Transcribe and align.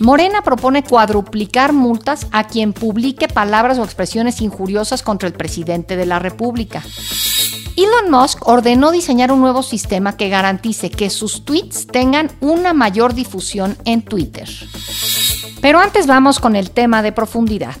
Morena 0.00 0.42
propone 0.42 0.84
cuadruplicar 0.84 1.72
multas 1.72 2.26
a 2.32 2.44
quien 2.44 2.72
publique 2.72 3.28
palabras 3.28 3.78
o 3.78 3.84
expresiones 3.84 4.40
injuriosas 4.40 5.02
contra 5.02 5.28
el 5.28 5.34
presidente 5.34 5.96
de 5.96 6.06
la 6.06 6.18
República. 6.18 6.82
Elon 7.76 8.10
Musk 8.10 8.46
ordenó 8.48 8.90
diseñar 8.90 9.30
un 9.32 9.40
nuevo 9.40 9.62
sistema 9.62 10.16
que 10.16 10.28
garantice 10.28 10.90
que 10.90 11.10
sus 11.10 11.44
tweets 11.44 11.86
tengan 11.86 12.30
una 12.40 12.72
mayor 12.72 13.14
difusión 13.14 13.76
en 13.84 14.02
Twitter. 14.02 14.48
Pero 15.60 15.78
antes 15.78 16.06
vamos 16.06 16.40
con 16.40 16.56
el 16.56 16.70
tema 16.70 17.02
de 17.02 17.12
profundidad. 17.12 17.76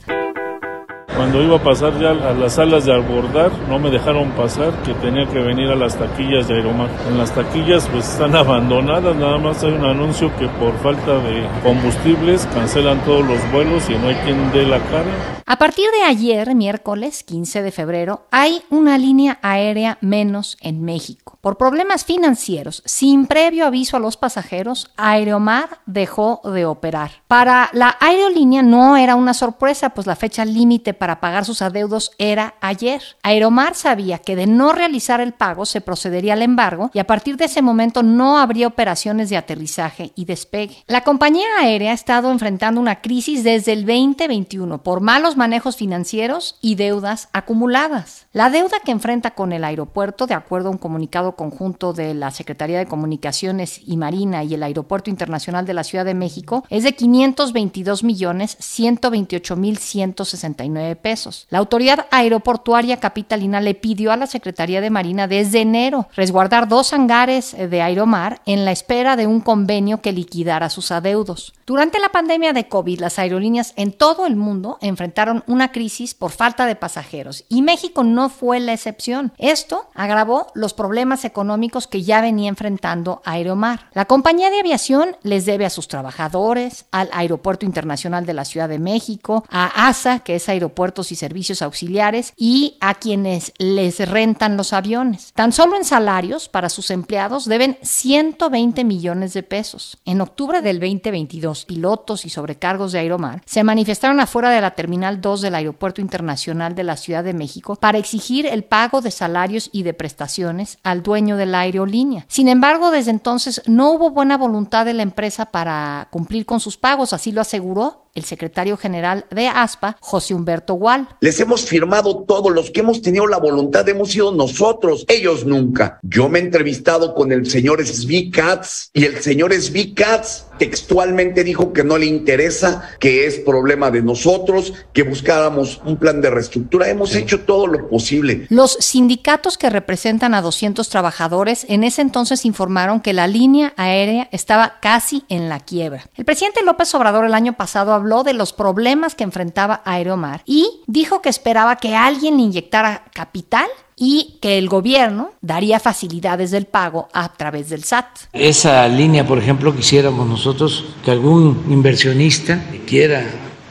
Cuando 1.16 1.42
iba 1.42 1.56
a 1.56 1.62
pasar 1.62 1.98
ya 1.98 2.10
a 2.10 2.34
las 2.34 2.56
salas 2.56 2.84
de 2.84 2.94
abordar, 2.94 3.50
no 3.70 3.78
me 3.78 3.90
dejaron 3.90 4.32
pasar, 4.32 4.70
que 4.82 4.92
tenía 4.94 5.26
que 5.26 5.38
venir 5.38 5.70
a 5.70 5.74
las 5.74 5.96
taquillas 5.96 6.46
de 6.46 6.56
Aeromar. 6.56 6.90
En 7.08 7.16
las 7.16 7.34
taquillas 7.34 7.88
pues 7.90 8.06
están 8.06 8.36
abandonadas, 8.36 9.16
nada 9.16 9.38
más 9.38 9.64
hay 9.64 9.72
un 9.72 9.86
anuncio 9.86 10.30
que 10.36 10.46
por 10.46 10.76
falta 10.80 11.14
de 11.20 11.48
combustibles 11.62 12.46
cancelan 12.52 13.02
todos 13.06 13.26
los 13.26 13.40
vuelos 13.50 13.88
y 13.88 13.94
no 13.94 14.08
hay 14.08 14.14
quien 14.16 14.52
dé 14.52 14.66
la 14.66 14.78
cara. 14.78 15.36
A 15.48 15.58
partir 15.58 15.86
de 15.92 16.02
ayer, 16.02 16.56
miércoles 16.56 17.22
15 17.22 17.62
de 17.62 17.70
febrero, 17.70 18.26
hay 18.32 18.62
una 18.68 18.98
línea 18.98 19.38
aérea 19.42 19.96
menos 20.00 20.58
en 20.60 20.82
México. 20.82 21.38
Por 21.40 21.56
problemas 21.56 22.04
financieros, 22.04 22.82
sin 22.84 23.26
previo 23.26 23.64
aviso 23.64 23.96
a 23.96 24.00
los 24.00 24.16
pasajeros, 24.16 24.90
Aeromar 24.96 25.78
dejó 25.86 26.40
de 26.44 26.66
operar. 26.66 27.12
Para 27.28 27.70
la 27.72 27.96
aerolínea 28.00 28.64
no 28.64 28.96
era 28.96 29.14
una 29.14 29.34
sorpresa, 29.34 29.90
pues 29.90 30.08
la 30.08 30.16
fecha 30.16 30.44
límite 30.44 30.94
para 30.94 31.05
pagar 31.20 31.44
sus 31.44 31.62
adeudos 31.62 32.10
era 32.18 32.54
ayer. 32.60 33.00
Aeromar 33.22 33.76
sabía 33.76 34.18
que 34.18 34.36
de 34.36 34.46
no 34.46 34.72
realizar 34.72 35.20
el 35.20 35.32
pago 35.32 35.64
se 35.64 35.80
procedería 35.80 36.32
al 36.32 36.42
embargo 36.42 36.90
y 36.92 36.98
a 36.98 37.06
partir 37.06 37.36
de 37.36 37.44
ese 37.46 37.62
momento 37.62 38.02
no 38.02 38.38
habría 38.38 38.66
operaciones 38.66 39.30
de 39.30 39.36
aterrizaje 39.36 40.12
y 40.16 40.24
despegue. 40.24 40.84
La 40.86 41.02
compañía 41.02 41.46
aérea 41.60 41.92
ha 41.92 41.94
estado 41.94 42.30
enfrentando 42.30 42.80
una 42.80 43.00
crisis 43.00 43.44
desde 43.44 43.72
el 43.72 43.86
2021 43.86 44.82
por 44.82 45.00
malos 45.00 45.36
manejos 45.36 45.76
financieros 45.76 46.58
y 46.60 46.74
deudas 46.74 47.28
acumuladas. 47.32 48.26
La 48.32 48.50
deuda 48.50 48.78
que 48.84 48.92
enfrenta 48.92 49.30
con 49.30 49.52
el 49.52 49.64
aeropuerto, 49.64 50.26
de 50.26 50.34
acuerdo 50.34 50.68
a 50.68 50.72
un 50.72 50.78
comunicado 50.78 51.36
conjunto 51.36 51.92
de 51.92 52.14
la 52.14 52.30
Secretaría 52.30 52.78
de 52.78 52.86
Comunicaciones 52.86 53.80
y 53.86 53.96
Marina 53.96 54.44
y 54.44 54.54
el 54.54 54.62
Aeropuerto 54.62 55.10
Internacional 55.10 55.66
de 55.66 55.74
la 55.74 55.84
Ciudad 55.84 56.04
de 56.04 56.14
México, 56.14 56.64
es 56.68 56.84
de 56.84 56.94
522 56.94 58.04
millones 58.04 58.56
128 58.60 59.56
mil 59.56 59.78
169 59.78 60.95
pesos. 60.96 61.46
La 61.50 61.58
autoridad 61.58 62.06
aeroportuaria 62.10 62.98
capitalina 62.98 63.60
le 63.60 63.74
pidió 63.74 64.12
a 64.12 64.16
la 64.16 64.26
Secretaría 64.26 64.80
de 64.80 64.90
Marina 64.90 65.28
desde 65.28 65.60
enero 65.60 66.08
resguardar 66.16 66.68
dos 66.68 66.92
hangares 66.92 67.56
de 67.56 67.82
Aeromar 67.82 68.40
en 68.46 68.64
la 68.64 68.72
espera 68.72 69.16
de 69.16 69.26
un 69.26 69.40
convenio 69.40 70.00
que 70.00 70.12
liquidara 70.12 70.70
sus 70.70 70.90
adeudos. 70.90 71.55
Durante 71.66 71.98
la 71.98 72.10
pandemia 72.10 72.52
de 72.52 72.68
COVID, 72.68 73.00
las 73.00 73.18
aerolíneas 73.18 73.72
en 73.74 73.90
todo 73.90 74.24
el 74.24 74.36
mundo 74.36 74.78
enfrentaron 74.80 75.42
una 75.48 75.72
crisis 75.72 76.14
por 76.14 76.30
falta 76.30 76.64
de 76.64 76.76
pasajeros 76.76 77.44
y 77.48 77.60
México 77.62 78.04
no 78.04 78.28
fue 78.28 78.60
la 78.60 78.72
excepción. 78.72 79.32
Esto 79.36 79.90
agravó 79.92 80.46
los 80.54 80.74
problemas 80.74 81.24
económicos 81.24 81.88
que 81.88 82.04
ya 82.04 82.20
venía 82.20 82.48
enfrentando 82.48 83.20
Aeromar. 83.24 83.90
La 83.94 84.04
compañía 84.04 84.48
de 84.50 84.60
aviación 84.60 85.16
les 85.24 85.44
debe 85.44 85.66
a 85.66 85.70
sus 85.70 85.88
trabajadores, 85.88 86.86
al 86.92 87.10
Aeropuerto 87.12 87.66
Internacional 87.66 88.26
de 88.26 88.34
la 88.34 88.44
Ciudad 88.44 88.68
de 88.68 88.78
México, 88.78 89.44
a 89.50 89.88
ASA, 89.88 90.20
que 90.20 90.36
es 90.36 90.48
Aeropuertos 90.48 91.10
y 91.10 91.16
Servicios 91.16 91.62
Auxiliares, 91.62 92.32
y 92.36 92.76
a 92.80 92.94
quienes 92.94 93.52
les 93.58 94.08
rentan 94.08 94.56
los 94.56 94.72
aviones. 94.72 95.32
Tan 95.32 95.50
solo 95.50 95.76
en 95.76 95.84
salarios 95.84 96.48
para 96.48 96.68
sus 96.68 96.92
empleados 96.92 97.46
deben 97.46 97.76
120 97.82 98.84
millones 98.84 99.34
de 99.34 99.42
pesos. 99.42 99.98
En 100.04 100.20
octubre 100.20 100.62
del 100.62 100.78
2022, 100.78 101.55
pilotos 101.64 102.24
y 102.24 102.30
sobrecargos 102.30 102.92
de 102.92 102.98
Aeromar 102.98 103.42
se 103.46 103.64
manifestaron 103.64 104.20
afuera 104.20 104.50
de 104.50 104.60
la 104.60 104.72
terminal 104.72 105.20
2 105.20 105.40
del 105.40 105.54
Aeropuerto 105.54 106.00
Internacional 106.00 106.74
de 106.74 106.84
la 106.84 106.96
Ciudad 106.96 107.24
de 107.24 107.34
México 107.34 107.76
para 107.76 107.98
exigir 107.98 108.46
el 108.46 108.64
pago 108.64 109.00
de 109.00 109.10
salarios 109.10 109.70
y 109.72 109.82
de 109.82 109.94
prestaciones 109.94 110.78
al 110.82 111.02
dueño 111.02 111.36
de 111.36 111.46
la 111.46 111.60
aerolínea. 111.60 112.26
Sin 112.28 112.48
embargo, 112.48 112.90
desde 112.90 113.10
entonces 113.10 113.62
no 113.66 113.92
hubo 113.92 114.10
buena 114.10 114.36
voluntad 114.36 114.84
de 114.84 114.94
la 114.94 115.02
empresa 115.02 115.46
para 115.46 116.08
cumplir 116.10 116.46
con 116.46 116.60
sus 116.60 116.76
pagos, 116.76 117.12
así 117.12 117.32
lo 117.32 117.40
aseguró 117.40 118.05
el 118.16 118.24
secretario 118.24 118.76
general 118.76 119.26
de 119.30 119.46
ASPA, 119.46 119.96
José 120.00 120.34
Humberto 120.34 120.74
Gual. 120.74 121.08
Les 121.20 121.38
hemos 121.38 121.66
firmado 121.66 122.24
todos 122.24 122.52
los 122.52 122.70
que 122.70 122.80
hemos 122.80 123.02
tenido 123.02 123.26
la 123.26 123.38
voluntad, 123.38 123.88
hemos 123.88 124.10
sido 124.10 124.32
nosotros, 124.32 125.04
ellos 125.06 125.44
nunca. 125.44 126.00
Yo 126.02 126.28
me 126.28 126.40
he 126.40 126.42
entrevistado 126.42 127.14
con 127.14 127.30
el 127.30 127.48
señor 127.48 127.84
Katz 128.32 128.90
y 128.92 129.04
el 129.04 129.22
señor 129.22 129.52
Katz 129.94 130.46
textualmente 130.58 131.44
dijo 131.44 131.72
que 131.72 131.84
no 131.84 131.98
le 131.98 132.06
interesa, 132.06 132.90
que 132.98 133.26
es 133.26 133.38
problema 133.38 133.90
de 133.90 134.02
nosotros, 134.02 134.72
que 134.94 135.02
buscáramos 135.02 135.80
un 135.84 135.98
plan 135.98 136.20
de 136.22 136.30
reestructura. 136.30 136.88
Hemos 136.88 137.14
hecho 137.14 137.40
todo 137.40 137.66
lo 137.66 137.88
posible. 137.88 138.46
Los 138.48 138.72
sindicatos 138.80 139.58
que 139.58 139.68
representan 139.68 140.32
a 140.32 140.40
200 140.40 140.88
trabajadores 140.88 141.66
en 141.68 141.84
ese 141.84 142.00
entonces 142.00 142.46
informaron 142.46 143.00
que 143.00 143.12
la 143.12 143.26
línea 143.26 143.74
aérea 143.76 144.28
estaba 144.32 144.80
casi 144.80 145.24
en 145.28 145.50
la 145.50 145.60
quiebra. 145.60 146.04
El 146.16 146.24
presidente 146.24 146.64
López 146.64 146.94
Obrador 146.94 147.26
el 147.26 147.34
año 147.34 147.52
pasado 147.52 147.92
habló 147.92 148.05
habló 148.06 148.22
de 148.22 148.34
los 148.34 148.52
problemas 148.52 149.16
que 149.16 149.24
enfrentaba 149.24 149.82
Aeromar 149.84 150.42
y 150.46 150.80
dijo 150.86 151.20
que 151.22 151.28
esperaba 151.28 151.74
que 151.74 151.96
alguien 151.96 152.38
inyectara 152.38 153.02
capital 153.12 153.66
y 153.96 154.38
que 154.40 154.58
el 154.58 154.68
gobierno 154.68 155.32
daría 155.40 155.80
facilidades 155.80 156.52
del 156.52 156.66
pago 156.66 157.08
a 157.12 157.32
través 157.32 157.68
del 157.68 157.82
SAT. 157.82 158.06
Esa 158.32 158.86
línea, 158.86 159.26
por 159.26 159.38
ejemplo, 159.38 159.74
quisiéramos 159.74 160.28
nosotros 160.28 160.84
que 161.04 161.10
algún 161.10 161.64
inversionista 161.68 162.62
quiera 162.86 163.24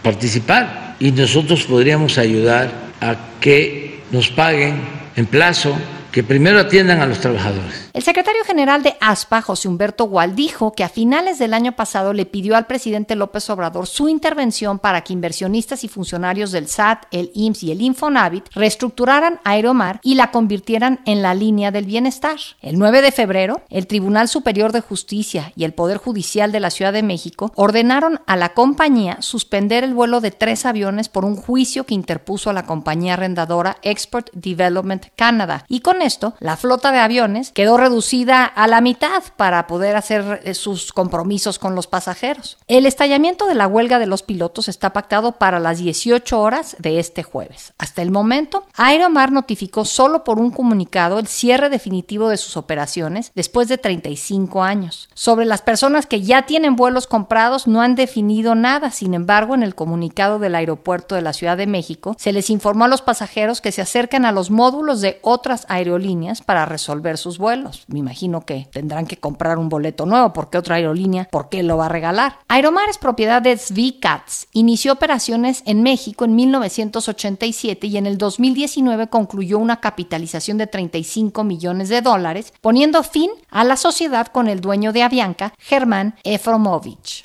participar 0.04 0.98
y 1.00 1.14
nosotros 1.14 1.64
podríamos 1.64 2.18
ayudar 2.18 2.70
a 3.00 3.16
que 3.40 4.04
nos 4.12 4.30
paguen 4.30 4.82
en 5.16 5.28
plazo 5.28 5.74
que 6.12 6.24
primero 6.24 6.60
atiendan 6.60 7.00
a 7.00 7.06
los 7.06 7.22
trabajadores. 7.22 7.85
El 7.96 8.04
secretario 8.04 8.44
general 8.44 8.84
de 8.84 8.98
ASPA, 9.00 9.42
José 9.42 9.70
Humberto 9.70 10.04
Gual, 10.04 10.36
dijo 10.36 10.74
que 10.74 10.84
a 10.84 10.90
finales 10.90 11.40
del 11.40 11.54
año 11.54 11.78
pasado 11.78 12.12
le 12.12 12.26
pidió 12.26 12.58
al 12.58 12.68
presidente 12.68 13.16
López 13.16 13.50
Obrador 13.50 13.88
su 13.88 14.10
intervención 14.10 14.80
para 14.80 15.00
que 15.00 15.14
inversionistas 15.14 15.86
y 15.86 15.88
funcionarios 15.88 16.52
del 16.52 16.68
SAT, 16.68 17.06
el 17.12 17.32
IMSS 17.34 17.64
y 17.64 17.72
el 17.72 17.82
Infonavit 17.82 18.50
reestructuraran 18.54 19.40
Aeromar 19.46 20.02
y 20.04 20.16
la 20.16 20.32
convirtieran 20.32 21.00
en 21.06 21.22
la 21.22 21.34
línea 21.34 21.72
del 21.72 21.86
bienestar. 21.86 22.36
El 22.62 22.78
9 22.78 23.02
de 23.02 23.14
febrero, 23.14 23.62
el 23.70 23.88
Tribunal 23.88 24.28
Superior 24.28 24.74
de 24.74 24.82
Justicia 24.82 25.54
y 25.56 25.64
el 25.64 25.74
Poder 25.74 25.96
Judicial 25.96 26.52
de 26.52 26.60
la 26.60 26.72
Ciudad 26.72 26.92
de 26.92 27.02
México 27.02 27.54
ordenaron 27.56 28.20
a 28.28 28.36
la 28.36 28.50
compañía 28.50 29.22
suspender 29.22 29.86
el 29.86 29.94
vuelo 29.94 30.20
de 30.20 30.32
tres 30.32 30.66
aviones 30.66 31.08
por 31.08 31.24
un 31.24 31.38
juicio 31.38 31.86
que 31.86 31.94
interpuso 31.94 32.50
a 32.50 32.54
la 32.54 32.66
compañía 32.66 33.14
arrendadora 33.14 33.78
Export 33.84 34.32
Development 34.34 35.06
Canada 35.16 35.64
y 35.70 35.80
con 35.80 36.02
esto, 36.02 36.34
la 36.42 36.58
flota 36.58 36.92
de 36.92 37.00
aviones 37.00 37.54
quedó 37.54 37.85
reducida 37.86 38.44
a 38.46 38.68
la 38.68 38.82
mitad 38.82 39.24
para 39.38 39.66
poder 39.68 39.96
hacer 39.96 40.42
eh, 40.44 40.54
sus 40.54 40.92
compromisos 40.92 41.58
con 41.58 41.74
los 41.74 41.88
pasajeros. 41.88 42.58
El 42.68 42.86
estallamiento 42.86 43.48
de 43.48 43.56
la 43.56 43.68
huelga 43.68 43.98
de 43.98 44.06
los 44.06 44.22
pilotos 44.22 44.68
está 44.68 44.92
pactado 44.92 45.34
para 45.34 45.60
las 45.60 45.78
18 45.80 46.40
horas 46.40 46.76
de 46.80 47.00
este 47.00 47.24
jueves. 47.24 47.74
Hasta 47.78 48.02
el 48.02 48.12
momento, 48.12 48.66
Aeromar 48.76 49.32
notificó 49.32 49.86
solo 49.86 50.24
por 50.26 50.40
un 50.40 50.52
comunicado 50.52 51.18
el 51.18 51.28
cierre 51.28 51.70
definitivo 51.70 52.28
de 52.28 52.38
sus 52.38 52.58
operaciones 52.58 53.32
después 53.36 53.70
de 53.70 53.78
35 53.78 54.64
años. 54.64 55.08
Sobre 55.14 55.46
las 55.46 55.62
personas 55.62 56.06
que 56.06 56.22
ya 56.22 56.46
tienen 56.46 56.76
vuelos 56.76 57.08
comprados 57.08 57.68
no 57.68 57.82
han 57.82 57.96
definido 57.96 58.54
nada, 58.56 58.92
sin 58.92 59.14
embargo, 59.14 59.56
en 59.56 59.64
el 59.64 59.76
comunicado 59.76 60.40
del 60.40 60.56
aeropuerto 60.56 61.16
de 61.16 61.22
la 61.22 61.34
Ciudad 61.34 61.56
de 61.56 61.68
México 61.68 62.16
se 62.20 62.34
les 62.34 62.50
informó 62.50 62.86
a 62.86 62.90
los 62.90 63.02
pasajeros 63.02 63.62
que 63.62 63.72
se 63.72 63.82
acercan 63.82 64.26
a 64.26 64.34
los 64.34 64.52
módulos 64.52 65.00
de 65.02 65.20
otras 65.22 65.66
aerolíneas 65.70 65.86
aerolíneas 65.86 66.42
para 66.42 66.66
resolver 66.66 67.18
sus 67.18 67.38
vuelos. 67.38 67.75
Me 67.88 68.00
imagino 68.00 68.46
que 68.46 68.68
tendrán 68.72 69.06
que 69.06 69.18
comprar 69.18 69.58
un 69.58 69.70
boleto 69.70 70.06
nuevo 70.06 70.34
porque 70.34 70.58
otra 70.58 70.76
aerolínea, 70.76 71.28
¿por 71.32 71.50
qué 71.50 71.64
lo 71.64 71.78
va 71.78 71.88
a 71.88 71.90
regalar? 71.90 72.40
Aeromar 72.48 72.90
es 72.90 72.98
propiedad 72.98 73.42
de 73.42 73.56
Cats. 74.00 74.48
Inició 74.54 74.94
operaciones 74.94 75.64
en 75.66 75.84
México 75.84 76.26
en 76.26 76.36
1987 76.36 77.88
y 77.88 77.98
en 77.98 78.06
el 78.06 78.18
2019 78.18 79.08
concluyó 79.08 79.60
una 79.60 79.80
capitalización 79.80 80.58
de 80.58 80.68
35 80.68 81.44
millones 81.44 81.90
de 81.90 82.02
dólares, 82.02 82.54
poniendo 82.62 83.04
fin 83.04 83.32
a 83.50 83.64
la 83.64 83.78
sociedad 83.78 84.28
con 84.28 84.48
el 84.48 84.62
dueño 84.62 84.94
de 84.94 85.04
Avianca, 85.04 85.54
Germán 85.60 86.16
Efromovich. 86.24 87.24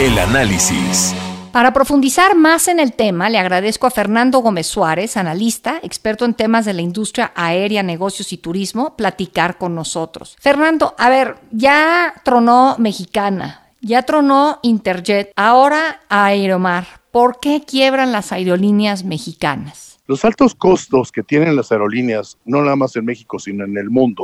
El 0.00 0.18
análisis. 0.18 1.14
Para 1.52 1.72
profundizar 1.72 2.36
más 2.36 2.68
en 2.68 2.78
el 2.78 2.92
tema, 2.92 3.28
le 3.28 3.38
agradezco 3.38 3.88
a 3.88 3.90
Fernando 3.90 4.38
Gómez 4.38 4.68
Suárez, 4.68 5.16
analista, 5.16 5.80
experto 5.82 6.24
en 6.24 6.34
temas 6.34 6.64
de 6.64 6.74
la 6.74 6.82
industria 6.82 7.32
aérea, 7.34 7.82
negocios 7.82 8.32
y 8.32 8.36
turismo, 8.36 8.94
platicar 8.96 9.58
con 9.58 9.74
nosotros. 9.74 10.36
Fernando, 10.38 10.94
a 10.96 11.10
ver, 11.10 11.38
ya 11.50 12.14
tronó 12.24 12.76
Mexicana, 12.78 13.72
ya 13.80 14.04
tronó 14.04 14.60
Interjet, 14.62 15.32
ahora 15.34 16.00
Aeromar. 16.08 16.86
¿Por 17.10 17.40
qué 17.40 17.64
quiebran 17.66 18.12
las 18.12 18.30
aerolíneas 18.30 19.02
mexicanas? 19.02 19.98
Los 20.06 20.24
altos 20.24 20.54
costos 20.54 21.10
que 21.10 21.24
tienen 21.24 21.56
las 21.56 21.72
aerolíneas, 21.72 22.38
no 22.44 22.62
nada 22.62 22.76
más 22.76 22.94
en 22.94 23.04
México, 23.04 23.40
sino 23.40 23.64
en 23.64 23.76
el 23.76 23.90
mundo, 23.90 24.22